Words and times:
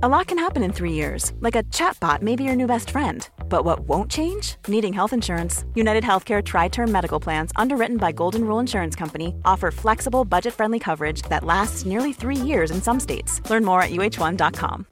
A 0.00 0.08
lot 0.08 0.28
can 0.28 0.38
happen 0.38 0.62
in 0.62 0.72
three 0.72 0.92
years, 0.92 1.32
like 1.40 1.56
a 1.56 1.64
chatbot 1.74 2.22
may 2.22 2.36
be 2.36 2.44
your 2.44 2.54
new 2.54 2.68
best 2.68 2.90
friend. 2.90 3.28
But 3.48 3.64
what 3.64 3.80
won't 3.80 4.08
change? 4.08 4.54
Needing 4.68 4.92
health 4.92 5.12
insurance. 5.12 5.64
United 5.74 6.04
Healthcare 6.04 6.40
Tri 6.40 6.68
Term 6.68 6.92
Medical 6.92 7.18
Plans, 7.18 7.50
underwritten 7.56 7.96
by 7.96 8.12
Golden 8.12 8.44
Rule 8.44 8.60
Insurance 8.60 8.94
Company, 8.94 9.34
offer 9.44 9.72
flexible, 9.72 10.24
budget 10.24 10.54
friendly 10.54 10.78
coverage 10.78 11.22
that 11.22 11.42
lasts 11.42 11.84
nearly 11.84 12.12
three 12.12 12.36
years 12.36 12.70
in 12.70 12.80
some 12.80 13.00
states. 13.00 13.42
Learn 13.50 13.64
more 13.64 13.82
at 13.82 13.90
uh1.com. 13.90 14.86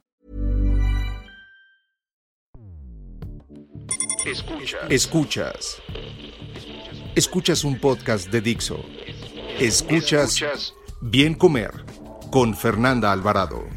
Escuchas. 4.25 4.91
Escuchas. 4.91 5.81
Escuchas 7.15 7.63
un 7.63 7.79
podcast 7.79 8.29
de 8.29 8.41
Dixo. 8.41 8.83
Escuchas 9.57 10.73
Bien 11.01 11.33
Comer 11.33 11.71
con 12.29 12.53
Fernanda 12.53 13.13
Alvarado. 13.13 13.76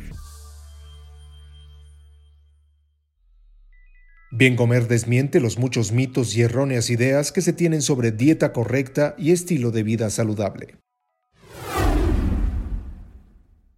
Bien 4.32 4.54
Comer 4.54 4.86
desmiente 4.86 5.40
los 5.40 5.58
muchos 5.58 5.90
mitos 5.90 6.36
y 6.36 6.42
erróneas 6.42 6.88
ideas 6.88 7.32
que 7.32 7.40
se 7.40 7.52
tienen 7.52 7.82
sobre 7.82 8.12
dieta 8.12 8.52
correcta 8.52 9.16
y 9.18 9.32
estilo 9.32 9.72
de 9.72 9.82
vida 9.82 10.08
saludable. 10.08 10.76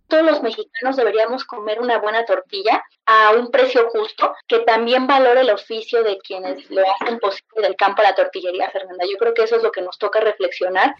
Todos 0.08 0.26
los 0.26 0.42
mexicanos 0.42 0.96
deberíamos 0.96 1.44
comer 1.44 1.80
una 1.80 1.98
buena 1.98 2.26
tortilla 2.26 2.84
a 3.06 3.30
un 3.30 3.50
precio 3.50 3.88
justo, 3.88 4.34
que 4.46 4.58
también 4.58 5.06
valore 5.06 5.40
el 5.40 5.48
oficio 5.48 6.04
de 6.04 6.18
quienes 6.18 6.70
lo 6.70 6.82
hacen 7.00 7.18
posible 7.18 7.62
del 7.62 7.74
campo 7.74 8.02
a 8.02 8.10
la 8.10 8.14
tortillería, 8.14 8.68
Fernanda. 8.70 9.06
Yo 9.10 9.16
creo 9.16 9.32
que 9.32 9.44
eso 9.44 9.56
es 9.56 9.62
lo 9.62 9.72
que 9.72 9.80
nos 9.80 9.96
toca 9.96 10.20
reflexionar. 10.20 10.94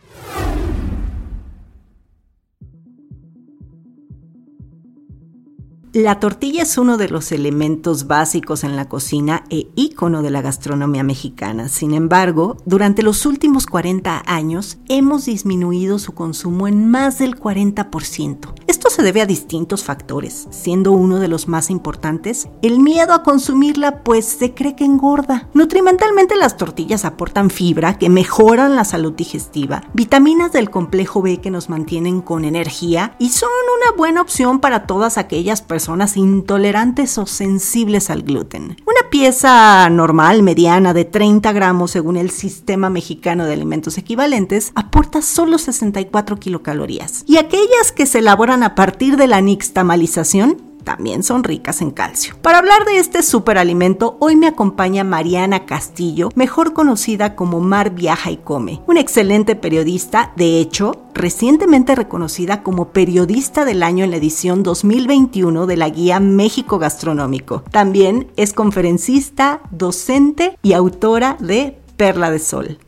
La 5.94 6.20
tortilla 6.20 6.62
es 6.62 6.78
uno 6.78 6.96
de 6.96 7.10
los 7.10 7.32
elementos 7.32 8.06
básicos 8.06 8.64
en 8.64 8.76
la 8.76 8.88
cocina 8.88 9.44
e 9.50 9.66
ícono 9.76 10.22
de 10.22 10.30
la 10.30 10.40
gastronomía 10.40 11.02
mexicana. 11.02 11.68
Sin 11.68 11.92
embargo, 11.92 12.56
durante 12.64 13.02
los 13.02 13.26
últimos 13.26 13.66
40 13.66 14.22
años 14.24 14.78
hemos 14.88 15.26
disminuido 15.26 15.98
su 15.98 16.14
consumo 16.14 16.66
en 16.66 16.88
más 16.88 17.18
del 17.18 17.38
40%. 17.38 18.54
Esto 18.66 18.88
se 18.88 19.02
debe 19.02 19.20
a 19.20 19.26
distintos 19.26 19.84
factores, 19.84 20.48
siendo 20.48 20.92
uno 20.92 21.20
de 21.20 21.28
los 21.28 21.46
más 21.46 21.68
importantes 21.68 22.48
el 22.62 22.80
miedo 22.80 23.12
a 23.12 23.22
consumirla 23.22 24.02
pues 24.02 24.24
se 24.24 24.54
cree 24.54 24.74
que 24.74 24.86
engorda. 24.86 25.50
Nutrimentalmente 25.52 26.36
las 26.36 26.56
tortillas 26.56 27.04
aportan 27.04 27.50
fibra 27.50 27.98
que 27.98 28.08
mejoran 28.08 28.76
la 28.76 28.86
salud 28.86 29.12
digestiva, 29.12 29.82
vitaminas 29.92 30.52
del 30.52 30.70
complejo 30.70 31.20
B 31.20 31.42
que 31.42 31.50
nos 31.50 31.68
mantienen 31.68 32.22
con 32.22 32.46
energía 32.46 33.14
y 33.18 33.28
son 33.28 33.50
una 33.76 33.94
buena 33.94 34.22
opción 34.22 34.58
para 34.58 34.86
todas 34.86 35.18
aquellas 35.18 35.60
personas 35.60 35.81
personas 35.82 36.16
intolerantes 36.16 37.18
o 37.18 37.26
sensibles 37.26 38.08
al 38.08 38.22
gluten. 38.22 38.76
Una 38.86 39.10
pieza 39.10 39.90
normal, 39.90 40.44
mediana, 40.44 40.94
de 40.94 41.04
30 41.04 41.50
gramos 41.50 41.90
según 41.90 42.16
el 42.16 42.30
Sistema 42.30 42.88
Mexicano 42.88 43.46
de 43.46 43.54
Alimentos 43.54 43.98
Equivalentes, 43.98 44.70
aporta 44.76 45.22
solo 45.22 45.58
64 45.58 46.36
kilocalorías. 46.36 47.24
Y 47.26 47.38
aquellas 47.38 47.90
que 47.92 48.06
se 48.06 48.20
elaboran 48.20 48.62
a 48.62 48.76
partir 48.76 49.16
de 49.16 49.26
la 49.26 49.40
nixtamalización 49.40 50.62
también 50.82 51.22
son 51.22 51.44
ricas 51.44 51.80
en 51.80 51.90
calcio. 51.90 52.34
Para 52.42 52.58
hablar 52.58 52.84
de 52.84 52.98
este 52.98 53.22
superalimento, 53.22 54.16
hoy 54.20 54.36
me 54.36 54.46
acompaña 54.46 55.04
Mariana 55.04 55.66
Castillo, 55.66 56.30
mejor 56.34 56.72
conocida 56.72 57.34
como 57.34 57.60
Mar 57.60 57.90
Viaja 57.90 58.30
y 58.30 58.36
Come, 58.38 58.82
una 58.86 59.00
excelente 59.00 59.56
periodista, 59.56 60.32
de 60.36 60.58
hecho, 60.58 61.02
recientemente 61.14 61.94
reconocida 61.94 62.62
como 62.62 62.88
periodista 62.88 63.64
del 63.64 63.82
año 63.82 64.04
en 64.04 64.10
la 64.10 64.16
edición 64.16 64.62
2021 64.62 65.66
de 65.66 65.76
la 65.76 65.88
guía 65.88 66.20
México 66.20 66.78
Gastronómico. 66.78 67.62
También 67.70 68.30
es 68.36 68.52
conferencista, 68.52 69.60
docente 69.70 70.58
y 70.62 70.72
autora 70.72 71.36
de 71.40 71.78
Perla 71.96 72.30
de 72.30 72.38
Sol. 72.38 72.78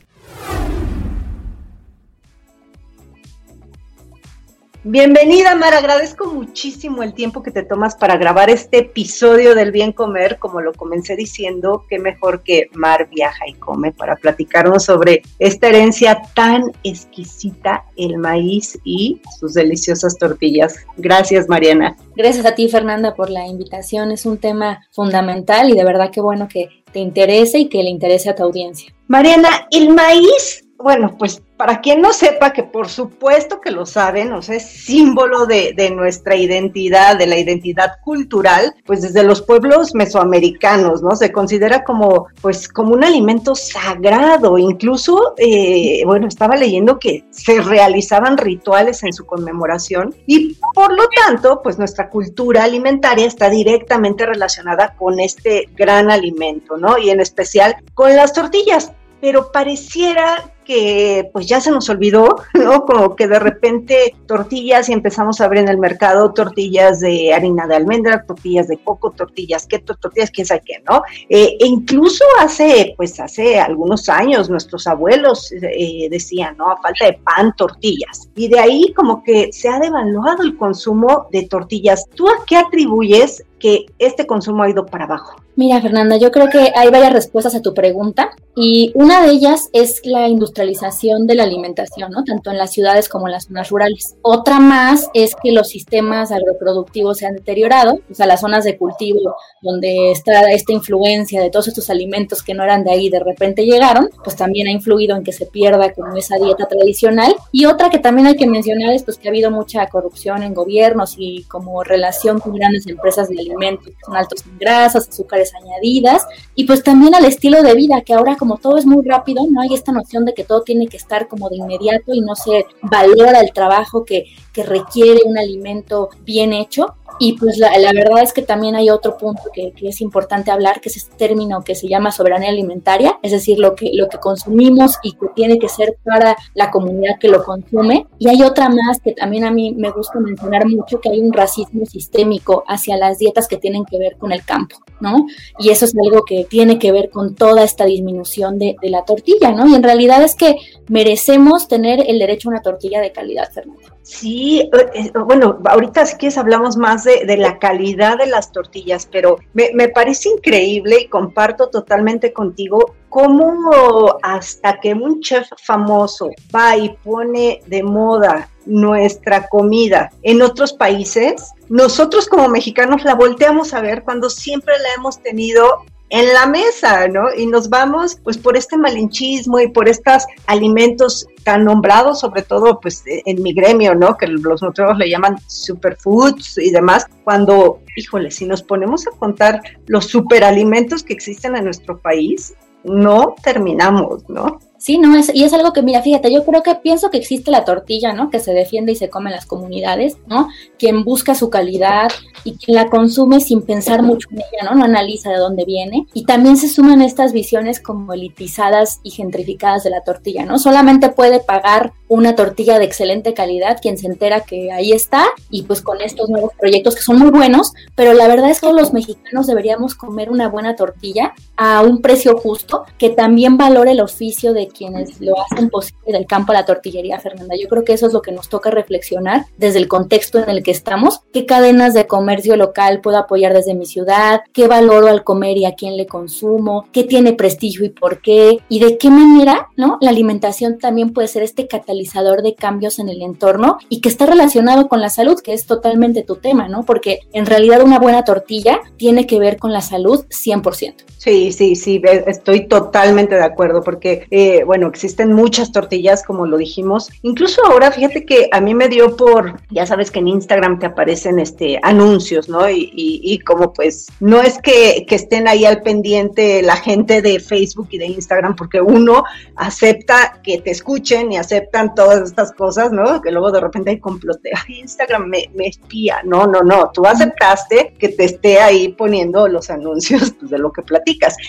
Bienvenida, 4.87 5.55
Mar. 5.55 5.73
Agradezco 5.73 6.31
muchísimo 6.31 7.01
el 7.01 7.15
tiempo 7.15 7.41
que 7.41 7.49
te 7.49 7.63
tomas 7.63 7.95
para 7.95 8.17
grabar 8.17 8.51
este 8.51 8.77
episodio 8.81 9.55
del 9.55 9.71
Bien 9.71 9.91
Comer. 9.91 10.37
Como 10.37 10.61
lo 10.61 10.73
comencé 10.73 11.15
diciendo, 11.15 11.85
qué 11.89 11.97
mejor 11.97 12.43
que 12.43 12.69
Mar 12.75 13.09
viaja 13.09 13.47
y 13.47 13.53
come 13.53 13.91
para 13.91 14.15
platicarnos 14.15 14.85
sobre 14.85 15.23
esta 15.39 15.69
herencia 15.69 16.21
tan 16.35 16.71
exquisita, 16.83 17.83
el 17.97 18.19
maíz 18.19 18.77
y 18.83 19.19
sus 19.39 19.55
deliciosas 19.55 20.19
tortillas. 20.19 20.75
Gracias, 20.97 21.49
Mariana. 21.49 21.97
Gracias 22.15 22.45
a 22.45 22.53
ti, 22.53 22.69
Fernanda, 22.69 23.15
por 23.15 23.31
la 23.31 23.47
invitación. 23.47 24.11
Es 24.11 24.27
un 24.27 24.37
tema 24.37 24.85
fundamental 24.91 25.67
y 25.71 25.73
de 25.73 25.83
verdad 25.83 26.11
qué 26.13 26.21
bueno 26.21 26.47
que 26.47 26.69
te 26.91 26.99
interese 26.99 27.57
y 27.57 27.69
que 27.69 27.81
le 27.81 27.89
interese 27.89 28.29
a 28.29 28.35
tu 28.35 28.43
audiencia. 28.43 28.93
Mariana, 29.07 29.67
el 29.71 29.89
maíz 29.89 30.64
bueno, 30.77 31.15
pues 31.17 31.41
para 31.57 31.79
quien 31.79 32.01
no 32.01 32.11
sepa, 32.11 32.51
que 32.51 32.63
por 32.63 32.89
supuesto 32.89 33.61
que 33.61 33.71
lo 33.71 33.85
saben, 33.85 34.33
o 34.33 34.41
sea, 34.41 34.57
es 34.57 34.69
símbolo 34.69 35.45
de, 35.45 35.73
nuestra 35.95 36.35
identidad, 36.35 37.17
de 37.17 37.27
la 37.27 37.37
identidad 37.37 37.93
cultural, 38.03 38.75
pues 38.85 39.01
desde 39.01 39.23
los 39.23 39.41
pueblos 39.41 39.95
mesoamericanos, 39.95 41.01
¿no? 41.01 41.15
Se 41.15 41.31
considera 41.31 41.83
como, 41.83 42.27
pues, 42.41 42.67
como 42.67 42.93
un 42.93 43.05
alimento 43.05 43.55
sagrado. 43.55 44.57
Incluso, 44.57 45.33
eh, 45.37 46.03
bueno, 46.05 46.27
estaba 46.27 46.57
leyendo 46.57 46.99
que 46.99 47.23
se 47.29 47.61
realizaban 47.61 48.37
rituales 48.37 49.01
en 49.03 49.13
su 49.13 49.25
conmemoración 49.25 50.13
y 50.27 50.57
por 50.73 50.91
lo 50.93 51.07
tanto, 51.25 51.61
pues 51.63 51.79
nuestra 51.79 52.09
cultura 52.09 52.63
alimentaria 52.65 53.25
está 53.25 53.49
directamente 53.49 54.25
relacionada 54.25 54.93
con 54.97 55.19
este 55.21 55.69
gran 55.75 56.11
alimento, 56.11 56.77
¿no? 56.77 56.97
Y 56.97 57.11
en 57.11 57.21
especial 57.21 57.77
con 57.93 58.13
las 58.15 58.33
tortillas 58.33 58.91
pero 59.21 59.51
pareciera 59.51 60.51
que 60.65 61.29
pues 61.31 61.47
ya 61.47 61.61
se 61.61 61.71
nos 61.71 61.89
olvidó, 61.89 62.35
¿no? 62.53 62.85
Como 62.85 63.15
que 63.15 63.27
de 63.27 63.39
repente 63.39 64.15
tortillas 64.25 64.89
y 64.89 64.93
empezamos 64.93 65.39
a 65.39 65.47
ver 65.47 65.59
en 65.59 65.69
el 65.69 65.77
mercado 65.77 66.33
tortillas 66.33 66.99
de 66.99 67.33
harina 67.33 67.67
de 67.67 67.75
almendra, 67.75 68.23
tortillas 68.25 68.67
de 68.67 68.77
coco, 68.77 69.11
tortillas 69.11 69.67
keto, 69.67 69.95
tortillas 69.95 70.31
quién 70.31 70.47
sabe 70.47 70.63
qué, 70.65 70.83
¿no? 70.89 71.03
Eh, 71.29 71.57
e 71.59 71.65
incluso 71.65 72.25
hace, 72.39 72.93
pues 72.97 73.19
hace 73.19 73.59
algunos 73.59 74.09
años 74.09 74.49
nuestros 74.49 74.87
abuelos 74.87 75.51
eh, 75.51 76.07
decían, 76.09 76.57
¿no? 76.57 76.71
A 76.71 76.81
falta 76.81 77.05
de 77.05 77.13
pan, 77.13 77.53
tortillas. 77.55 78.29
Y 78.35 78.47
de 78.47 78.59
ahí 78.59 78.93
como 78.93 79.23
que 79.23 79.51
se 79.53 79.69
ha 79.69 79.79
devaluado 79.79 80.43
el 80.43 80.57
consumo 80.57 81.27
de 81.31 81.43
tortillas. 81.43 82.05
¿Tú 82.15 82.27
a 82.27 82.43
qué 82.45 82.57
atribuyes 82.57 83.43
que 83.59 83.85
este 83.99 84.25
consumo 84.25 84.63
ha 84.63 84.69
ido 84.69 84.85
para 84.85 85.05
abajo? 85.05 85.44
Mira, 85.57 85.81
Fernanda, 85.81 86.17
yo 86.17 86.31
creo 86.31 86.49
que 86.49 86.73
hay 86.75 86.89
varias 86.89 87.13
respuestas 87.13 87.55
a 87.55 87.61
tu 87.61 87.73
pregunta 87.73 88.31
y 88.57 88.91
una 88.93 89.25
de 89.25 89.31
ellas 89.31 89.69
es 89.71 90.01
la 90.03 90.27
industrialización 90.27 91.27
de 91.27 91.35
la 91.35 91.43
alimentación, 91.43 92.11
¿no? 92.11 92.25
Tanto 92.25 92.51
en 92.51 92.57
las 92.57 92.71
ciudades 92.71 93.07
como 93.07 93.27
en 93.27 93.33
las 93.33 93.45
zonas 93.45 93.69
rurales. 93.69 94.15
Otra 94.21 94.59
más 94.59 95.09
es 95.13 95.33
que 95.41 95.53
los 95.53 95.69
sistemas 95.69 96.33
agroproductivos 96.33 97.17
se 97.17 97.25
han 97.25 97.35
deteriorado, 97.35 97.99
o 98.09 98.13
sea, 98.13 98.25
las 98.25 98.41
zonas 98.41 98.65
de 98.65 98.77
cultivo 98.77 99.35
donde 99.61 100.11
está 100.11 100.51
esta 100.51 100.73
influencia 100.73 101.41
de 101.41 101.49
todos 101.49 101.69
estos 101.69 101.89
alimentos 101.89 102.43
que 102.43 102.53
no 102.53 102.63
eran 102.63 102.83
de 102.83 102.91
ahí 102.91 103.09
de 103.09 103.19
repente 103.19 103.65
llegaron, 103.65 104.09
pues 104.23 104.35
también 104.35 104.67
ha 104.67 104.71
influido 104.71 105.15
en 105.15 105.23
que 105.23 105.31
se 105.31 105.45
pierda 105.45 105.93
como 105.93 106.17
esa 106.17 106.37
dieta 106.37 106.67
tradicional. 106.67 107.33
Y 107.53 107.65
otra 107.65 107.89
que 107.89 107.99
también 107.99 108.27
hay 108.27 108.35
que 108.35 108.47
mencionar 108.47 108.93
es 108.93 109.03
pues 109.03 109.17
que 109.17 109.29
ha 109.29 109.31
habido 109.31 109.51
mucha 109.51 109.87
corrupción 109.87 110.43
en 110.43 110.53
gobiernos 110.53 111.15
y 111.17 111.43
como 111.43 111.81
relación 111.83 112.39
con 112.39 112.55
grandes 112.55 112.87
empresas 112.87 113.29
de 113.29 113.39
alimentos, 113.39 113.93
son 114.05 114.17
altos 114.17 114.45
en 114.45 114.57
grasas, 114.57 115.07
azúcares 115.07 115.44
añadidas 115.53 116.25
y 116.55 116.65
pues 116.65 116.83
también 116.83 117.13
al 117.15 117.25
estilo 117.25 117.61
de 117.61 117.75
vida, 117.75 118.01
que 118.01 118.13
ahora 118.13 118.35
como 118.35 118.57
todo 118.57 118.77
es 118.77 118.85
muy 118.85 119.05
rápido, 119.05 119.45
no 119.49 119.61
hay 119.61 119.73
esta 119.73 119.91
noción 119.91 120.25
de 120.25 120.33
que 120.33 120.43
todo 120.43 120.61
tiene 120.61 120.87
que 120.87 120.97
estar 120.97 121.27
como 121.27 121.49
de 121.49 121.57
inmediato 121.57 122.13
y 122.13 122.21
no 122.21 122.35
se 122.35 122.65
valora 122.81 123.39
el 123.41 123.51
trabajo 123.53 124.05
que, 124.05 124.25
que 124.53 124.63
requiere 124.63 125.21
un 125.25 125.37
alimento 125.37 126.09
bien 126.23 126.53
hecho. 126.53 126.95
Y 127.17 127.37
pues 127.37 127.57
la, 127.57 127.71
verdad 127.93 128.23
es 128.23 128.33
que 128.33 128.41
también 128.41 128.75
hay 128.75 128.89
otro 128.89 129.17
punto 129.17 129.43
que, 129.53 129.73
es 129.81 130.01
importante 130.01 130.51
hablar, 130.51 130.81
que 130.81 130.89
es 130.89 130.97
este 130.97 131.15
término 131.15 131.63
que 131.63 131.75
se 131.75 131.87
llama 131.87 132.11
soberanía 132.11 132.49
alimentaria, 132.49 133.19
es 133.21 133.31
decir, 133.31 133.57
lo 133.57 133.73
que, 133.75 133.91
lo 133.93 134.09
que 134.09 134.17
consumimos 134.17 134.97
y 135.01 135.13
que 135.13 135.27
tiene 135.33 135.57
que 135.57 135.69
ser 135.69 135.95
para 136.03 136.35
la 136.53 136.71
comunidad 136.71 137.17
que 137.19 137.29
lo 137.29 137.43
consume. 137.43 138.05
Y 138.19 138.27
hay 138.27 138.43
otra 138.43 138.69
más 138.69 138.99
que 138.99 139.13
también 139.13 139.45
a 139.45 139.51
mí 139.51 139.73
me 139.77 139.91
gusta 139.91 140.19
mencionar 140.19 140.67
mucho, 140.67 140.99
que 140.99 141.09
hay 141.09 141.19
un 141.19 141.31
racismo 141.31 141.85
sistémico 141.85 142.63
hacia 142.67 142.97
las 142.97 143.17
dietas 143.17 143.47
que 143.47 143.57
tienen 143.57 143.85
que 143.85 143.97
ver 143.97 144.17
con 144.17 144.31
el 144.31 144.43
campo, 144.43 144.77
¿no? 144.99 145.25
Y 145.57 145.69
eso 145.69 145.85
es 145.85 145.95
algo 145.97 146.23
que 146.25 146.45
tiene 146.45 146.79
que 146.79 146.91
ver 146.91 147.09
con 147.09 147.35
toda 147.35 147.63
esta 147.63 147.85
disminución 147.85 148.59
de, 148.59 148.75
la 148.81 149.03
tortilla, 149.03 149.51
¿no? 149.51 149.67
Y 149.67 149.73
en 149.73 149.83
realidad 149.83 150.21
es 150.23 150.35
que 150.35 150.57
merecemos 150.89 151.67
tener 151.67 152.03
el 152.07 152.19
derecho 152.19 152.49
a 152.49 152.51
una 152.51 152.61
tortilla 152.61 153.01
de 153.01 153.11
calidad, 153.11 153.49
Fernanda. 153.51 153.94
Sí, 154.05 154.69
eh, 154.71 154.89
eh, 154.93 155.11
bueno, 155.17 155.59
ahorita 155.65 156.05
si 156.05 156.15
quieres 156.17 156.37
hablamos 156.37 156.77
más 156.77 157.05
de, 157.05 157.25
la 157.37 157.57
calidad 157.57 158.19
de 158.19 158.27
las 158.27 158.51
tortillas, 158.51 159.09
pero 159.11 159.39
me, 159.53 159.71
me, 159.73 159.89
parece 159.89 160.29
increíble 160.29 160.99
y 161.01 161.07
comparto 161.07 161.69
totalmente 161.69 162.31
contigo 162.31 162.93
cómo 163.09 164.19
hasta 164.21 164.79
que 164.79 164.93
un 164.93 165.21
chef 165.21 165.47
famoso 165.57 166.29
va 166.55 166.77
y 166.77 166.89
pone 167.03 167.61
de 167.65 167.81
moda 167.81 168.47
nuestra 168.67 169.47
comida 169.47 170.11
en 170.21 170.43
otros 170.43 170.73
países, 170.73 171.53
nosotros 171.69 172.27
como 172.27 172.47
mexicanos 172.47 173.03
la 173.05 173.15
volteamos 173.15 173.73
a 173.73 173.81
ver 173.81 174.03
cuando 174.03 174.29
siempre 174.29 174.75
la 174.83 174.93
hemos 174.93 175.19
tenido 175.23 175.83
en 176.09 176.33
la 176.33 176.45
mesa, 176.45 177.07
¿no? 177.07 177.33
Y 177.35 177.47
nos 177.47 177.69
vamos 177.69 178.17
pues 178.23 178.37
por 178.37 178.55
este 178.55 178.77
malinchismo 178.77 179.59
y 179.59 179.69
por 179.69 179.89
estos 179.89 180.23
alimentos 180.47 181.27
tan 181.43 181.65
nombrados, 181.65 182.19
sobre 182.19 182.41
todo 182.41 182.79
pues 182.79 183.03
en 183.05 183.41
mi 183.41 183.53
gremio, 183.53 183.95
¿no? 183.95 184.17
Que 184.17 184.27
los 184.27 184.61
nutriólogos 184.61 184.99
le 184.99 185.09
llaman 185.09 185.37
superfoods 185.47 186.57
y 186.57 186.71
demás, 186.71 187.05
cuando, 187.23 187.79
híjole, 187.95 188.31
si 188.31 188.45
nos 188.45 188.63
ponemos 188.63 189.07
a 189.07 189.11
contar 189.11 189.61
los 189.87 190.05
superalimentos 190.05 191.03
que 191.03 191.13
existen 191.13 191.55
en 191.55 191.65
nuestro 191.65 191.97
país, 191.97 192.53
no 192.83 193.35
terminamos, 193.43 194.29
¿no? 194.29 194.59
Sí, 194.77 194.97
no, 194.97 195.17
es, 195.17 195.33
y 195.33 195.43
es 195.43 195.53
algo 195.53 195.73
que, 195.73 195.81
mira, 195.81 196.01
fíjate, 196.01 196.31
yo 196.31 196.45
creo 196.45 196.61
que 196.61 196.75
pienso 196.75 197.09
que 197.09 197.17
existe 197.17 197.49
la 197.49 197.63
tortilla, 197.63 198.13
¿no? 198.13 198.29
Que 198.29 198.39
se 198.39 198.53
defiende 198.53 198.91
y 198.91 198.95
se 198.95 199.09
come 199.09 199.29
en 199.29 199.35
las 199.35 199.45
comunidades, 199.45 200.17
¿no? 200.27 200.49
Quien 200.77 201.03
busca 201.03 201.33
su 201.33 201.49
calidad 201.49 202.11
y 202.43 202.57
quien 202.57 202.75
la 202.75 202.89
consume 202.89 203.39
sin 203.39 203.61
pensar 203.61 204.03
mucho 204.03 204.27
en 204.31 204.39
ella, 204.39 204.69
¿no? 204.69 204.75
No 204.75 204.85
analiza 204.85 205.31
de 205.31 205.37
dónde 205.37 205.65
viene. 205.65 206.05
Y 206.13 206.25
también 206.25 206.57
se 206.57 206.67
suman 206.67 207.01
estas 207.01 207.33
visiones 207.33 207.79
como 207.79 208.13
elitizadas 208.13 208.99
y 209.03 209.11
gentrificadas 209.11 209.83
de 209.83 209.89
la 209.89 210.01
tortilla, 210.01 210.45
¿no? 210.45 210.59
Solamente 210.59 211.09
puede 211.09 211.39
pagar 211.39 211.93
una 212.07 212.35
tortilla 212.35 212.77
de 212.77 212.85
excelente 212.85 213.33
calidad 213.33 213.79
quien 213.81 213.97
se 213.97 214.07
entera 214.07 214.41
que 214.41 214.71
ahí 214.71 214.91
está 214.91 215.25
y 215.49 215.63
pues 215.63 215.81
con 215.81 216.01
estos 216.01 216.29
nuevos 216.29 216.51
proyectos 216.59 216.95
que 216.95 217.01
son 217.01 217.17
muy 217.17 217.31
buenos, 217.31 217.73
pero 217.95 218.13
la 218.13 218.27
verdad 218.27 218.51
es 218.51 218.61
que 218.61 218.71
los 218.71 218.93
mexicanos 218.93 219.47
deberíamos 219.47 219.95
comer 219.95 220.29
una 220.29 220.47
buena 220.47 220.75
tortilla 220.75 221.33
a 221.57 221.81
un 221.81 222.01
precio 222.01 222.37
justo 222.37 222.85
que 222.99 223.09
también 223.09 223.57
valore 223.57 223.91
el 223.91 224.01
oficio 224.01 224.53
de 224.53 224.67
quienes 224.75 225.19
lo 225.21 225.33
hacen 225.41 225.69
posible 225.69 226.13
del 226.13 226.25
campo 226.25 226.51
a 226.51 226.55
la 226.55 226.65
tortillería, 226.65 227.19
Fernanda. 227.19 227.55
Yo 227.59 227.67
creo 227.67 227.83
que 227.83 227.93
eso 227.93 228.07
es 228.07 228.13
lo 228.13 228.21
que 228.21 228.31
nos 228.31 228.49
toca 228.49 228.69
reflexionar 228.69 229.45
desde 229.57 229.79
el 229.79 229.87
contexto 229.87 230.39
en 230.39 230.49
el 230.49 230.63
que 230.63 230.71
estamos, 230.71 231.21
qué 231.33 231.45
cadenas 231.45 231.93
de 231.93 232.07
comercio 232.07 232.55
local 232.57 233.01
puedo 233.01 233.17
apoyar 233.17 233.53
desde 233.53 233.73
mi 233.73 233.85
ciudad, 233.85 234.41
qué 234.53 234.67
valoro 234.67 235.07
al 235.07 235.23
comer 235.23 235.57
y 235.57 235.65
a 235.65 235.75
quién 235.75 235.97
le 235.97 236.05
consumo, 236.05 236.87
qué 236.91 237.03
tiene 237.03 237.33
prestigio 237.33 237.85
y 237.85 237.89
por 237.89 238.21
qué, 238.21 238.59
y 238.69 238.79
de 238.79 238.97
qué 238.97 239.09
manera, 239.09 239.69
¿no? 239.75 239.97
La 240.01 240.09
alimentación 240.09 240.77
también 240.77 241.13
puede 241.13 241.27
ser 241.27 241.43
este 241.43 241.67
catalizador 241.67 242.41
de 242.41 242.55
cambios 242.55 242.99
en 242.99 243.09
el 243.09 243.21
entorno 243.21 243.77
y 243.89 244.01
que 244.01 244.09
está 244.09 244.25
relacionado 244.25 244.87
con 244.87 245.01
la 245.01 245.09
salud, 245.09 245.39
que 245.41 245.53
es 245.53 245.65
totalmente 245.65 246.23
tu 246.23 246.35
tema, 246.35 246.67
¿no? 246.67 246.83
Porque 246.83 247.19
en 247.33 247.45
realidad 247.45 247.81
una 247.81 247.99
buena 247.99 248.23
tortilla 248.23 248.79
tiene 248.97 249.27
que 249.27 249.39
ver 249.39 249.57
con 249.57 249.71
la 249.73 249.81
salud 249.81 250.25
100%. 250.29 250.95
Sí, 251.17 251.51
sí, 251.51 251.75
sí, 251.75 252.01
estoy 252.27 252.67
totalmente 252.67 253.33
de 253.33 253.43
acuerdo 253.43 253.81
porque, 253.81 254.27
eh, 254.29 254.54
bueno, 254.63 254.87
existen 254.87 255.33
muchas 255.33 255.71
tortillas, 255.71 256.23
como 256.23 256.45
lo 256.45 256.57
dijimos. 256.57 257.09
Incluso 257.23 257.65
ahora, 257.65 257.91
fíjate 257.91 258.25
que 258.25 258.47
a 258.51 258.61
mí 258.61 258.73
me 258.73 258.87
dio 258.87 259.15
por, 259.15 259.59
ya 259.69 259.85
sabes 259.85 260.11
que 260.11 260.19
en 260.19 260.27
Instagram 260.27 260.79
te 260.79 260.85
aparecen 260.85 261.39
este 261.39 261.79
anuncios, 261.83 262.49
¿no? 262.49 262.69
Y, 262.69 262.91
y, 262.93 263.39
como 263.39 263.73
pues 263.73 264.07
no 264.19 264.41
es 264.41 264.59
que, 264.59 265.05
estén 265.15 265.47
ahí 265.47 265.63
al 265.63 265.81
pendiente 265.81 266.61
la 266.61 266.75
gente 266.75 267.21
de 267.21 267.39
Facebook 267.39 267.87
y 267.91 267.97
de 267.97 268.07
Instagram, 268.07 268.55
porque 268.55 268.81
uno 268.81 269.23
acepta 269.55 270.41
que 270.43 270.59
te 270.59 270.71
escuchen 270.71 271.31
y 271.31 271.37
aceptan 271.37 271.95
todas 271.95 272.21
estas 272.21 272.51
cosas, 272.51 272.91
¿no? 272.91 273.21
Que 273.21 273.31
luego 273.31 273.49
de 273.51 273.61
repente 273.61 273.91
hay 273.91 273.99
complote, 273.99 274.51
Instagram 274.67 275.27
me, 275.27 275.49
me 275.55 275.67
espía. 275.67 276.17
No, 276.25 276.45
no, 276.47 276.61
no, 276.61 276.91
tú 276.93 277.05
aceptaste 277.05 277.93
que 277.97 278.09
te 278.09 278.25
esté 278.25 278.59
ahí 278.59 278.89
poniendo 278.89 279.47
los 279.47 279.69
anuncios 279.69 280.33
pues, 280.37 280.51
de 280.51 280.59
lo 280.59 280.71
que 280.71 280.81
platicas 280.81 281.05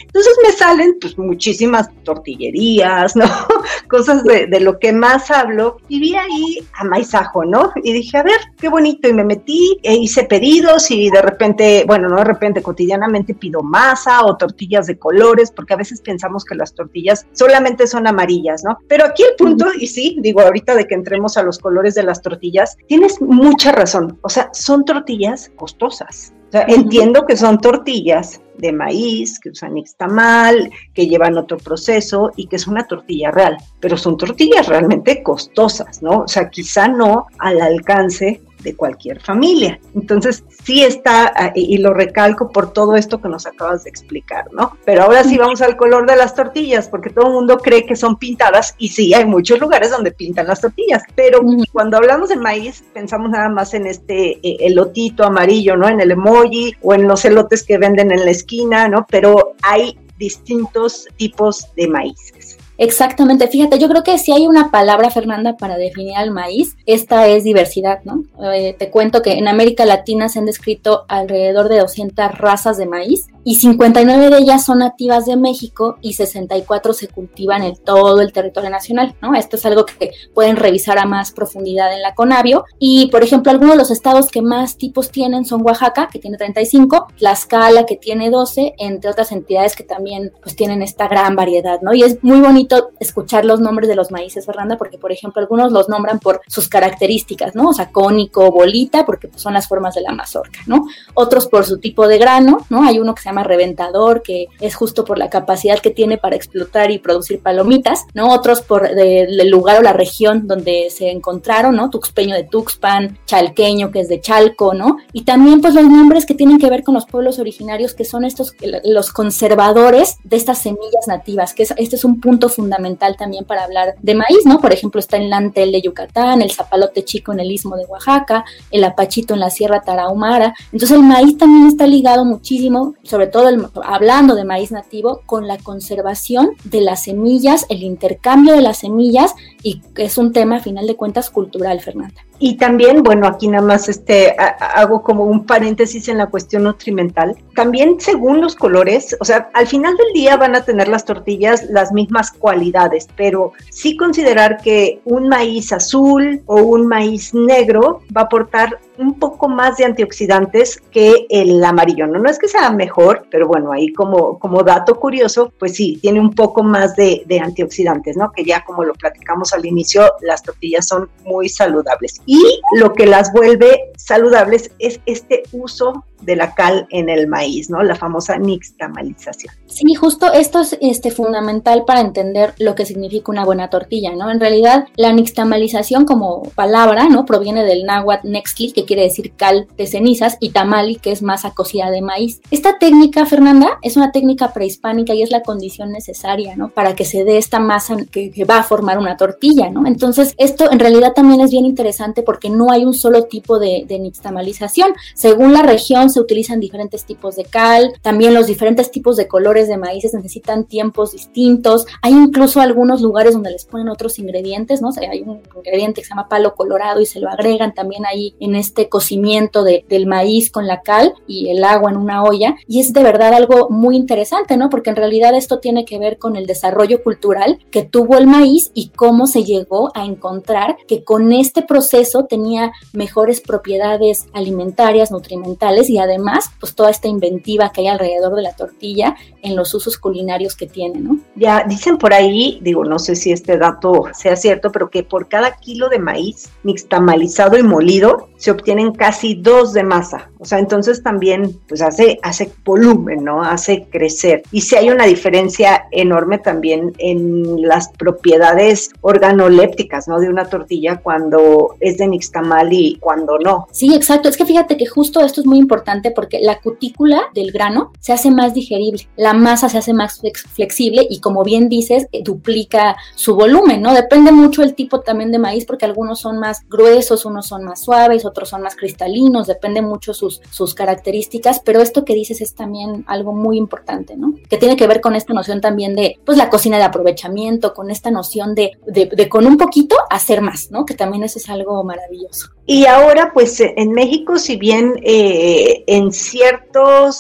entonces 0.07 0.37
me 0.43 0.53
salen 0.53 0.97
pues 1.01 1.19
muchísimas 1.19 1.89
tortillerías, 2.05 2.96
¿no? 3.17 3.25
Cosas 3.89 4.25
de, 4.25 4.49
lo 4.61 4.79
que 4.79 4.93
más 4.93 5.31
hablo 5.31 5.77
y 5.89 6.01
vi 6.01 6.17
ahí 6.17 6.67
a 6.75 6.85
maizajo, 6.85 7.45
¿no? 7.45 7.73
Y 7.77 7.93
dije, 7.93 8.19
a 8.19 8.23
ver, 8.23 8.39
qué 8.57 8.69
bonito 8.69 9.09
y 9.09 9.13
me 9.13 9.25
metí 9.25 9.79
e 9.83 9.95
hice 9.95 10.25
pedidos 10.25 10.91
y 10.91 11.11
de 11.11 11.23
repente, 11.23 11.85
bueno, 11.87 12.09
no 12.09 12.17
de 12.17 12.25
repente, 12.25 12.63
cotidianamente 12.63 13.35
pido 13.35 13.63
masa 13.63 14.25
o 14.25 14.37
tortillas 14.37 14.87
de 14.87 14.99
colores 14.99 15.51
porque 15.51 15.75
a 15.75 15.77
veces 15.77 16.01
pensamos 16.01 16.45
que 16.45 16.55
las 16.55 16.75
tortillas 16.75 17.27
solamente 17.33 17.87
son 17.87 18.07
amarillas, 18.07 18.65
¿no? 18.65 18.79
Pero 18.89 19.05
aquí 19.05 19.23
el 19.23 19.37
punto, 19.37 19.67
y 19.79 19.87
sí, 19.87 20.17
digo 20.21 20.41
ahorita 20.41 20.75
de 20.75 20.87
que 20.87 20.95
entremos 20.95 21.37
a 21.37 21.43
los 21.43 21.59
colores 21.59 21.95
de 21.95 22.03
las 22.03 22.23
tortillas, 22.23 22.77
tienes 22.89 23.21
mucha 23.21 23.73
razón, 23.73 24.19
o 24.23 24.29
sea, 24.29 24.51
son 24.53 24.85
tortillas 24.85 25.51
costosas. 25.57 26.33
O 26.49 26.53
sea, 26.53 26.65
entiendo 26.69 27.27
que 27.27 27.37
son 27.37 27.59
tortillas 27.61 28.41
de 28.59 28.73
maíz, 28.73 29.39
que 29.39 29.51
usan 29.51 29.75
nixtamal, 29.75 30.71
que 30.95 31.07
llevan 31.07 31.37
otro 31.37 31.59
proceso 31.59 32.33
y 32.37 32.47
que 32.47 32.57
es 32.57 32.67
una 32.67 32.87
tortilla 32.87 33.31
real, 33.31 33.57
pero 33.81 33.97
son 33.97 34.17
tortillas 34.17 34.67
realmente 34.67 35.23
costosas, 35.23 36.03
¿no? 36.03 36.23
O 36.23 36.29
sea, 36.29 36.49
quizá 36.49 36.89
no 36.89 37.27
al 37.39 37.61
alcance 37.61 38.41
de 38.67 38.75
cualquier 38.75 39.21
familia. 39.21 39.79
Entonces, 39.95 40.43
sí 40.65 40.83
está, 40.83 41.33
ah, 41.37 41.53
y 41.55 41.79
lo 41.79 41.95
recalco 41.95 42.51
por 42.51 42.73
todo 42.73 42.97
esto 42.97 43.21
que 43.23 43.29
nos 43.29 43.47
acabas 43.47 43.85
de 43.85 43.91
explicar, 43.91 44.53
¿no? 44.53 44.77
Pero 44.85 45.05
ahora 45.05 45.23
sí 45.23 45.39
vamos 45.39 45.63
al 45.63 45.77
color 45.77 46.05
de 46.05 46.17
las 46.17 46.35
tortillas, 46.35 46.89
porque 46.89 47.11
todo 47.11 47.29
el 47.29 47.33
mundo 47.35 47.59
cree 47.59 47.87
que 47.87 47.95
son 47.95 48.17
pintadas, 48.17 48.75
y 48.77 48.89
sí, 48.89 49.15
hay 49.15 49.25
muchos 49.25 49.61
lugares 49.61 49.93
donde 49.93 50.11
pintan 50.11 50.49
las 50.49 50.61
tortillas, 50.61 51.05
pero 51.15 51.41
cuando 51.73 51.97
hablamos 51.97 52.29
de 52.29 52.37
maíz, 52.37 52.83
pensamos 52.93 53.31
nada 53.31 53.49
más 53.49 53.73
en 53.73 53.87
este 53.87 54.33
eh, 54.43 54.57
elotito 54.61 55.23
amarillo, 55.23 55.77
¿no? 55.77 55.89
En 55.89 56.01
el 56.01 56.11
emoji 56.11 56.75
o 56.83 56.93
en 56.93 57.07
los 57.07 57.25
elotes 57.25 57.63
que 57.63 57.79
venden 57.79 58.11
en 58.11 58.25
la 58.25 58.33
esquina, 58.33 58.89
¿no? 58.89 59.07
Pero 59.09 59.55
hay 59.63 59.97
distintos 60.19 61.07
tipos 61.17 61.69
de 61.77 61.87
maíces. 61.87 62.46
Exactamente, 62.79 63.49
fíjate, 63.49 63.79
yo 63.79 63.89
creo 63.89 64.03
que 64.03 64.19
si 64.19 64.33
hay 64.33 64.47
una 64.47 64.71
palabra, 64.71 65.11
Fernanda, 65.11 65.57
para 65.57 65.77
definir 65.77 66.17
al 66.17 66.31
maíz, 66.31 66.77
esta 66.85 67.27
es 67.27 67.43
diversidad, 67.45 68.01
¿no? 68.05 68.25
Eh, 68.53 68.75
te 68.79 68.91
cuento 68.91 69.23
que 69.23 69.33
en 69.33 69.49
América 69.49 69.87
Latina 69.87 70.29
se 70.29 70.39
han 70.39 70.47
descrito 70.47 71.05
alrededor 71.09 71.69
de 71.69 71.79
200 71.79 72.33
razas 72.39 72.77
de 72.77 72.87
maíz 72.87 73.29
y 73.49 73.55
59 73.55 74.31
de 74.31 74.39
ellas 74.39 74.65
son 74.65 74.81
nativas 74.81 75.25
de 75.25 75.37
México 75.37 75.99
y 76.01 76.15
64 76.15 76.93
se 76.93 77.07
cultivan 77.07 77.63
en 77.63 77.77
todo 77.77 78.21
el 78.21 78.33
territorio 78.33 78.71
nacional, 78.71 79.15
¿no? 79.23 79.37
Esto 79.37 79.55
es 79.55 79.65
algo 79.65 79.87
que 79.87 80.11
pueden 80.35 80.57
revisar 80.57 80.99
a 80.99 81.07
más 81.07 81.31
profundidad 81.31 81.95
en 81.95 82.03
la 82.03 82.17
Conavio 82.17 82.65
y, 82.81 83.07
por 83.07 83.23
ejemplo, 83.23 83.53
algunos 83.53 83.75
de 83.75 83.79
los 83.79 83.93
estados 83.93 84.33
que 84.33 84.43
más 84.43 84.79
tipos 84.79 85.13
tienen 85.13 85.45
son 85.45 85.65
Oaxaca, 85.65 86.09
que 86.11 86.19
tiene 86.19 86.39
35, 86.39 87.07
Tlaxcala, 87.19 87.87
que 87.87 87.95
tiene 87.95 88.31
12, 88.31 88.75
entre 88.79 89.11
otras 89.11 89.31
entidades 89.31 89.77
que 89.77 89.85
también 89.85 90.33
pues 90.43 90.57
tienen 90.57 90.83
esta 90.83 91.07
gran 91.07 91.37
variedad, 91.37 91.81
¿no? 91.83 91.95
Y 91.95 92.03
es 92.03 92.19
muy 92.25 92.41
bonito 92.41 92.91
escuchar 92.99 93.45
los 93.45 93.61
nombres 93.61 93.89
de 93.89 93.95
los 93.95 94.11
maíces, 94.11 94.45
Fernanda, 94.45 94.77
porque 94.77 94.99
por 94.99 95.13
ejemplo 95.13 95.41
algunos 95.41 95.71
los 95.71 95.89
nombran 95.89 96.19
por 96.19 96.41
sus 96.49 96.69
características, 96.69 97.55
¿no? 97.55 97.69
O 97.69 97.73
sea, 97.73 97.93
cónico, 97.93 98.51
bolita, 98.51 99.07
porque 99.07 99.29
pues, 99.29 99.41
son 99.41 99.55
las 99.55 99.69
formas 99.69 99.95
de 99.95 100.01
la 100.01 100.11
mazorca, 100.11 100.59
¿no? 100.67 100.87
Otros 101.15 101.47
por 101.47 101.65
su 101.65 101.79
tipo 101.79 102.09
de 102.09 102.19
grano, 102.19 102.67
¿no? 102.71 102.83
Hay 102.83 102.99
uno 102.99 103.15
que 103.15 103.23
se 103.23 103.29
llama 103.29 103.36
reventador, 103.45 104.23
que 104.23 104.47
es 104.61 104.75
justo 104.75 105.05
por 105.05 105.19
la 105.19 105.31
capacidad 105.31 105.79
que 105.79 105.91
tiene 105.91 106.19
para 106.19 106.37
explotar 106.37 106.91
y 106.91 106.99
producir 106.99 107.41
palomitas, 107.41 108.05
¿no? 108.15 108.33
Otros 108.33 108.63
por 108.63 108.87
el 108.87 109.51
lugar 109.51 109.79
o 109.79 109.83
la 109.83 109.93
región 109.93 110.47
donde 110.47 110.89
se 110.91 111.11
encontraron, 111.11 111.77
¿no? 111.77 111.91
Tuxpeño 111.91 112.35
de 112.35 112.45
Tuxpan, 112.45 113.19
Chalqueño, 113.27 113.91
que 113.91 114.01
es 114.01 114.09
de 114.09 114.21
Chalco, 114.21 114.75
¿no? 114.75 114.99
Y 115.13 115.25
también 115.25 115.61
pues 115.61 115.75
los 115.75 115.85
nombres 115.85 116.27
que 116.27 116.35
tienen 116.35 116.59
que 116.59 116.71
ver 116.71 116.83
con 116.83 116.95
los 116.95 117.07
pueblos 117.07 117.39
originarios, 117.39 117.95
que 117.95 118.05
son 118.05 118.25
estos, 118.25 118.55
los 118.85 119.13
conservadores 119.13 120.17
de 120.25 120.37
estas 120.37 120.59
semillas 120.59 121.07
nativas, 121.07 121.55
que 121.55 121.63
este 121.63 121.97
es 121.97 122.05
un 122.05 122.21
punto 122.21 122.49
fundamental 122.49 123.17
también 123.17 123.45
para 123.45 123.65
hablar 123.65 123.95
de 124.01 124.15
maíz, 124.15 124.45
¿no? 124.45 124.61
Por 124.61 124.73
ejemplo, 124.73 125.01
está 125.01 125.17
el 125.17 125.31
lantel 125.31 125.73
de 125.73 125.83
Yucatán, 125.83 126.43
el 126.43 126.51
zapalote 126.51 127.05
chico 127.05 127.33
en 127.33 127.41
el 127.41 127.51
istmo 127.51 127.77
de 127.77 127.85
Oaxaca, 127.87 128.45
el 128.71 128.85
apachito 128.85 129.35
en 129.35 129.41
la 129.41 129.51
Sierra 129.51 129.83
Tarahumara. 129.83 130.55
Entonces 130.73 130.93
el 130.93 131.03
maíz 131.03 131.37
también 131.39 131.69
está 131.69 131.87
ligado 131.87 132.25
muchísimo, 132.25 132.95
sobre 133.03 133.26
todo 133.27 133.71
hablando 133.85 134.35
de 134.35 134.45
maíz 134.45 134.73
nativo, 134.73 135.23
con 135.27 135.47
la 135.47 135.59
conservación 135.59 136.51
de 136.65 136.81
las 136.81 137.05
semillas, 137.05 137.67
el 137.69 137.83
intercambio 137.83 138.55
de 138.55 138.63
las 138.63 138.79
semillas 138.79 139.35
y 139.63 139.83
es 139.97 140.19
un 140.19 140.33
tema, 140.33 140.57
a 140.57 140.61
final 140.61 140.87
de 140.87 140.97
cuentas, 140.97 141.31
cultural, 141.31 141.81
Fernanda. 141.81 142.23
Y 142.39 142.57
también, 142.57 143.03
bueno, 143.03 143.27
aquí 143.27 143.49
nada 143.49 143.67
más 143.67 143.89
este, 143.89 144.37
hago 144.39 145.03
como 145.03 145.25
un 145.25 145.47
paréntesis 145.47 146.09
en 146.09 146.19
la 146.19 146.27
cuestión 146.27 146.65
nutrimental. 146.65 147.35
También 147.55 147.99
según 147.99 148.41
los 148.41 148.55
colores, 148.55 149.17
o 149.21 149.25
sea, 149.25 149.49
al 149.55 149.67
final 149.67 149.97
del 149.97 150.13
día 150.13 150.37
van 150.37 150.55
a 150.55 150.65
tener 150.65 150.89
las 150.89 151.05
tortillas 151.05 151.65
las 151.71 151.93
mismas 151.93 152.31
cualidades, 152.31 153.09
pero 153.17 153.53
sí 153.71 153.97
considerar 153.97 154.59
que 154.59 155.01
un 155.05 155.29
maíz 155.29 155.73
azul 155.73 156.43
o 156.47 156.57
un 156.57 156.87
maíz 156.87 157.33
negro 157.33 158.03
va 158.15 158.23
a 158.23 158.25
aportar 158.25 158.79
un 158.99 159.19
poco 159.19 159.49
más 159.49 159.77
de 159.77 159.85
antioxidantes 159.85 160.81
que 160.91 161.27
el 161.31 161.63
amarillo. 161.65 162.07
No, 162.07 162.19
no 162.19 162.29
es 162.29 162.39
que 162.39 162.49
sea 162.49 162.71
mejor, 162.71 163.27
pero 163.31 163.47
bueno, 163.47 163.73
ahí 163.73 163.93
como, 163.93 164.39
como 164.39 164.63
dato 164.63 164.99
curioso, 164.99 165.53
pues 165.59 165.75
sí, 165.75 165.99
tiene 166.01 166.21
un 166.21 166.35
poco 166.35 166.63
más 166.63 166.97
de, 166.97 167.23
de 167.27 167.41
antioxidantes, 167.41 168.17
¿no? 168.17 168.33
Que 168.33 168.45
ya 168.45 168.65
como 168.65 168.85
lo 168.85 168.95
platicamos 168.95 169.53
al 169.53 169.67
inicio, 169.67 170.11
las 170.21 170.43
tortillas 170.43 170.87
son 170.87 171.09
muy 171.25 171.49
saludables. 171.49 172.21
Y 172.27 172.61
lo 172.77 172.93
que 172.93 173.07
las 173.07 173.33
vuelve 173.33 173.91
saludables 173.97 174.71
es 174.79 175.01
este 175.07 175.43
uso 175.53 176.05
de 176.23 176.37
la 176.37 176.55
cal 176.55 176.87
en 176.91 177.09
el 177.09 177.27
maíz, 177.27 177.71
¿no? 177.71 177.83
La 177.83 177.95
famosa 177.95 178.39
nixtamalización. 178.39 179.55
Sí, 179.67 179.95
justo 179.95 180.33
esto 180.33 180.61
es 180.61 180.77
este, 180.81 181.11
fundamental 181.11 181.85
para 181.87 182.01
entender 182.01 182.55
lo 182.59 182.75
que 182.75 182.87
significa 182.87 183.31
una 183.31 183.45
buena 183.45 183.69
tortilla, 183.71 184.15
¿no? 184.15 184.31
En 184.31 184.41
realidad, 184.41 184.87
la 184.97 185.13
nixtamalización 185.13 186.05
como 186.05 186.43
palabra, 186.55 187.09
¿no? 187.09 187.25
Proviene 187.27 187.65
del 187.65 187.85
náhuatl 187.85 188.31
nextli, 188.31 188.73
que 188.73 188.85
quiere 188.85 189.03
decir 189.03 189.33
cal 189.37 189.67
de 189.77 189.87
cenizas, 189.87 190.37
y 190.41 190.51
tamali, 190.51 190.97
que 190.97 191.13
es 191.13 191.23
masa 191.23 191.53
cocida 191.53 191.91
de 191.91 192.03
maíz. 192.03 192.41
Esta 192.51 192.79
técnica, 192.79 193.27
Fernanda, 193.27 193.79
es 193.83 193.97
una 193.97 194.13
técnica 194.13 194.53
prehispánica 194.53 195.15
y 195.15 195.23
es 195.23 195.31
la 195.31 195.43
condición 195.43 195.93
necesaria, 195.93 196.57
¿no? 196.57 196.69
Para 196.69 196.95
que 196.95 197.05
se 197.05 197.25
dé 197.25 197.39
esta 197.39 197.61
masa 197.61 197.97
que, 198.11 198.33
va 198.49 198.59
a 198.59 198.63
formar 198.63 198.99
una 198.99 199.17
tortilla, 199.17 199.71
¿no? 199.71 199.87
Entonces, 199.87 200.35
esto 200.39 200.71
en 200.71 200.79
realidad 200.79 201.13
también 201.15 201.41
es 201.41 201.51
bien 201.51 201.67
interesante 201.67 202.23
porque 202.23 202.49
no 202.49 202.71
hay 202.71 202.85
un 202.85 202.95
solo 202.95 203.25
tipo 203.25 203.59
de, 203.59 203.85
de 203.89 203.99
nixtamalización. 203.99 204.93
Según 205.15 205.53
la 205.53 205.63
región, 205.63 206.06
se 206.09 206.21
utilizan 206.21 206.61
diferentes 206.61 207.05
tipos 207.05 207.37
de 207.37 207.45
cal, 207.45 207.93
también 208.03 208.35
los 208.35 208.47
diferentes 208.47 208.91
tipos 208.91 209.17
de 209.17 209.29
colores 209.29 209.69
de 209.69 209.77
maíces 209.77 210.15
necesitan 210.15 210.65
tiempos 210.65 211.13
distintos. 211.13 211.87
Hay 212.03 212.13
incluso 212.13 212.61
algunos 212.61 213.01
lugares 213.01 213.35
donde 213.35 213.51
les 213.51 213.65
ponen 213.65 213.89
otros 213.89 214.19
ingredientes, 214.19 214.83
¿no? 214.83 214.91
hay 215.11 215.23
un 215.23 215.43
ingrediente 215.57 216.01
que 216.01 216.07
se 216.07 216.11
llama 216.11 216.29
palo 216.29 216.55
colorado 216.55 217.01
y 217.01 217.07
se 217.07 217.21
lo 217.21 217.29
agregan 217.29 217.75
también 217.75 218.07
ahí 218.07 218.35
en 218.41 218.55
este 218.55 218.89
cocimiento 218.89 219.65
del 219.65 220.07
maíz 220.07 220.51
con 220.51 220.67
la 220.67 220.83
cal 220.83 221.15
y 221.27 221.51
el 221.51 221.65
agua 221.65 221.91
en 221.91 221.97
una 221.97 222.23
olla. 222.23 222.57
Y 222.67 222.81
es 222.81 222.93
de 222.93 223.03
verdad 223.03 223.35
algo 223.35 223.69
muy 223.71 223.97
interesante, 223.97 224.57
¿no? 224.57 224.71
Porque 224.71 224.91
en 224.91 224.97
realidad 224.97 225.35
esto 225.35 225.59
tiene 225.59 225.85
que 225.85 225.99
ver 225.99 226.19
con 226.19 226.37
el 226.37 226.47
desarrollo 226.47 227.03
cultural 227.03 227.59
que 227.71 227.83
tuvo 227.83 228.17
el 228.17 228.27
maíz 228.27 228.71
y 228.75 228.89
cómo 228.89 229.27
se 229.27 229.45
llegó 229.45 229.91
a 229.95 230.05
encontrar 230.05 230.77
que 230.87 231.05
con 231.05 231.33
este 231.33 231.63
proceso 231.63 232.25
tenía 232.25 232.73
mejores 232.93 233.41
propiedades 233.41 234.27
alimentarias, 234.33 235.11
nutrimentales 235.11 235.91
y 235.91 235.96
además, 235.99 236.51
pues 236.61 236.75
toda 236.75 236.91
esta 236.91 237.09
inventiva 237.09 237.73
que 237.73 237.83
hay 237.83 237.89
alrededor 237.89 238.35
de 238.35 238.43
la 238.43 238.55
tortilla 238.55 239.17
en 239.43 239.57
los 239.57 239.73
usos 239.75 239.97
culinarios 239.99 240.57
que 240.57 240.67
tiene, 240.67 241.01
¿no? 241.01 241.19
Ya 241.37 241.65
dicen 241.65 241.99
por 241.99 242.13
ahí, 242.13 242.59
digo, 242.63 242.85
no 242.85 242.99
sé 242.99 243.17
si 243.17 243.33
este 243.33 243.59
dato 243.59 244.05
sea 244.13 244.37
cierto, 244.37 244.73
pero 244.73 244.91
que 244.91 245.03
por 245.03 245.29
cada 245.29 245.53
kilo 245.53 245.89
de 245.89 245.99
maíz 245.99 246.51
mixtamalizado 246.63 247.57
y 247.57 247.63
molido 247.63 248.29
se 248.37 248.51
obtienen 248.51 248.93
casi 248.93 249.35
dos 249.35 249.73
de 249.73 249.83
masa. 249.83 250.31
O 250.39 250.45
sea, 250.45 250.59
entonces 250.59 251.03
también 251.03 251.59
pues 251.69 251.81
hace, 251.81 252.19
hace 252.23 252.53
volumen, 252.65 253.25
¿no? 253.25 253.43
Hace 253.43 253.87
crecer. 253.91 254.43
Y 254.53 254.61
si 254.61 254.77
hay 254.77 254.91
una 254.91 255.07
diferencia 255.07 255.87
enorme 255.91 256.39
también 256.39 256.93
en 256.99 257.63
las 257.63 257.89
propiedades 257.91 258.91
organolépticas, 259.01 260.09
¿no? 260.09 260.21
De 260.21 260.29
una 260.29 260.49
tortilla 260.49 261.01
cuando 261.03 261.77
es 261.81 261.99
de 261.99 262.09
nixtamal 262.09 262.73
y 262.73 262.97
cuando 263.01 263.39
no. 263.39 263.69
Sí, 263.73 263.95
exacto. 263.95 264.29
Es 264.29 264.37
que 264.37 264.45
fíjate 264.45 264.77
que 264.77 264.87
justo 264.87 265.21
esto 265.21 265.41
es 265.41 265.47
muy 265.47 265.59
importante 265.59 265.86
porque 266.11 266.41
la 266.41 266.61
cutícula 266.61 267.23
del 267.35 267.53
grano 267.53 267.93
se 268.01 268.13
hace 268.13 268.31
más 268.31 268.55
digerible, 268.55 269.09
la 269.17 269.33
masa 269.33 269.69
se 269.69 269.79
hace 269.79 269.95
más 269.95 270.21
flexible 270.55 271.07
y 271.09 271.21
como 271.21 271.45
bien 271.45 271.69
dices, 271.69 272.09
eh, 272.13 272.23
duplica 272.23 272.97
su 273.15 273.35
volumen, 273.35 273.83
¿no? 273.83 273.95
Depende 273.95 274.33
mucho 274.33 274.63
el 274.63 274.75
tipo 274.75 275.01
también 275.01 275.33
de 275.33 275.39
maíz 275.39 275.65
porque 275.65 275.85
algunos 275.85 276.21
son 276.21 276.39
más 276.39 276.69
gruesos, 276.69 277.25
unos 277.25 277.47
son 277.47 277.65
más 277.65 277.83
suaves, 277.83 278.25
otros 278.25 278.49
son 278.49 278.63
más 278.63 278.77
cristalinos, 278.77 279.47
depende 279.47 279.83
mucho 279.83 280.13
sus, 280.13 280.41
sus 280.51 280.75
características, 280.75 281.61
pero 281.65 281.81
esto 281.81 282.05
que 282.05 282.15
dices 282.15 282.41
es 282.41 282.55
también 282.55 283.05
algo 283.07 283.33
muy 283.33 283.57
importante, 283.57 284.17
¿no? 284.17 284.35
Que 284.49 284.59
tiene 284.59 284.77
que 284.77 284.87
ver 284.87 285.01
con 285.01 285.15
esta 285.15 285.33
noción 285.33 285.61
también 285.61 285.95
de, 285.95 286.19
pues, 286.25 286.37
la 286.37 286.51
cocina 286.51 286.79
de 286.79 286.85
aprovechamiento, 286.85 287.75
con 287.75 287.91
esta 287.91 288.11
noción 288.11 288.55
de, 288.55 288.73
de, 288.87 289.29
con 289.29 289.47
un 289.47 289.57
poquito 289.57 289.97
hacer 290.11 290.41
más, 290.41 290.71
¿no? 290.71 290.85
Que 290.85 290.95
también 290.95 291.23
eso 291.23 291.39
es 291.39 291.49
algo 291.49 291.83
maravilloso. 291.85 292.56
Y 292.67 292.87
ahora, 292.87 293.31
pues, 293.33 293.61
en 293.61 293.93
México, 293.93 294.39
si 294.39 294.57
bien 294.57 294.95
eh, 295.03 295.85
en 295.87 296.13
ciertos 296.13 297.17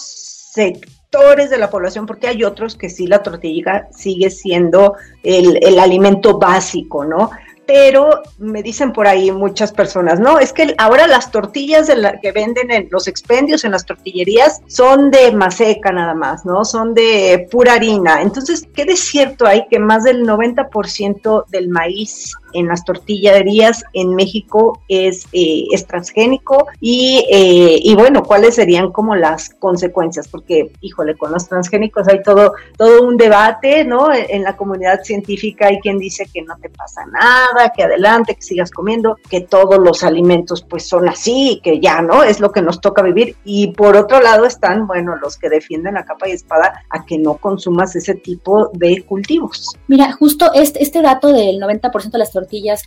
sectores 0.52 1.50
de 1.50 1.58
la 1.58 1.70
población, 1.70 2.04
porque 2.06 2.26
hay 2.26 2.42
otros 2.42 2.76
que 2.76 2.90
sí 2.90 3.06
la 3.06 3.22
tortilla 3.22 3.88
sigue 3.92 4.30
siendo 4.30 4.94
el, 5.22 5.58
el 5.62 5.78
alimento 5.78 6.38
básico, 6.38 7.04
¿no? 7.04 7.30
pero 7.66 8.22
me 8.38 8.62
dicen 8.62 8.92
por 8.92 9.06
ahí 9.06 9.30
muchas 9.32 9.72
personas, 9.72 10.20
no, 10.20 10.38
es 10.38 10.52
que 10.52 10.74
ahora 10.78 11.06
las 11.08 11.30
tortillas 11.32 11.88
de 11.88 11.96
la 11.96 12.20
que 12.20 12.32
venden 12.32 12.70
en 12.70 12.88
los 12.90 13.08
expendios 13.08 13.64
en 13.64 13.72
las 13.72 13.84
tortillerías 13.84 14.62
son 14.68 15.10
de 15.10 15.32
maseca 15.32 15.90
nada 15.92 16.14
más, 16.14 16.46
¿no? 16.46 16.64
Son 16.64 16.94
de 16.94 17.48
pura 17.50 17.74
harina. 17.74 18.22
Entonces, 18.22 18.68
¿qué 18.72 18.84
de 18.84 18.96
cierto 18.96 19.46
hay 19.46 19.66
que 19.68 19.80
más 19.80 20.04
del 20.04 20.24
90% 20.24 21.46
del 21.48 21.68
maíz 21.68 22.34
en 22.52 22.68
las 22.68 22.84
tortillerías 22.84 23.84
en 23.92 24.14
México 24.14 24.80
es, 24.88 25.26
eh, 25.32 25.64
es 25.72 25.86
transgénico 25.86 26.66
y, 26.80 27.24
eh, 27.30 27.78
y, 27.82 27.94
bueno, 27.94 28.22
cuáles 28.22 28.54
serían 28.54 28.92
como 28.92 29.14
las 29.14 29.50
consecuencias, 29.50 30.28
porque 30.28 30.72
híjole, 30.80 31.16
con 31.16 31.32
los 31.32 31.48
transgénicos 31.48 32.08
hay 32.08 32.22
todo, 32.22 32.54
todo 32.76 33.02
un 33.02 33.16
debate, 33.16 33.84
¿no? 33.84 34.08
En 34.12 34.42
la 34.42 34.56
comunidad 34.56 35.02
científica 35.02 35.66
hay 35.66 35.80
quien 35.80 35.98
dice 35.98 36.26
que 36.32 36.42
no 36.42 36.56
te 36.58 36.70
pasa 36.70 37.04
nada, 37.06 37.72
que 37.74 37.82
adelante, 37.82 38.34
que 38.34 38.42
sigas 38.42 38.70
comiendo, 38.70 39.16
que 39.28 39.40
todos 39.40 39.78
los 39.78 40.02
alimentos 40.02 40.62
pues 40.62 40.88
son 40.88 41.08
así, 41.08 41.60
que 41.62 41.80
ya, 41.80 42.02
¿no? 42.02 42.22
Es 42.22 42.40
lo 42.40 42.52
que 42.52 42.62
nos 42.62 42.80
toca 42.80 43.02
vivir. 43.02 43.36
Y 43.44 43.68
por 43.68 43.96
otro 43.96 44.20
lado 44.20 44.46
están, 44.46 44.86
bueno, 44.86 45.16
los 45.16 45.36
que 45.36 45.48
defienden 45.48 45.96
a 45.96 46.04
capa 46.04 46.28
y 46.28 46.32
espada 46.32 46.82
a 46.90 47.04
que 47.04 47.18
no 47.18 47.34
consumas 47.36 47.96
ese 47.96 48.14
tipo 48.14 48.70
de 48.72 49.02
cultivos. 49.02 49.76
Mira, 49.88 50.12
justo 50.12 50.52
este, 50.54 50.82
este 50.82 51.02
dato 51.02 51.32
del 51.32 51.60
90% 51.60 52.10
de 52.10 52.18
las 52.18 52.32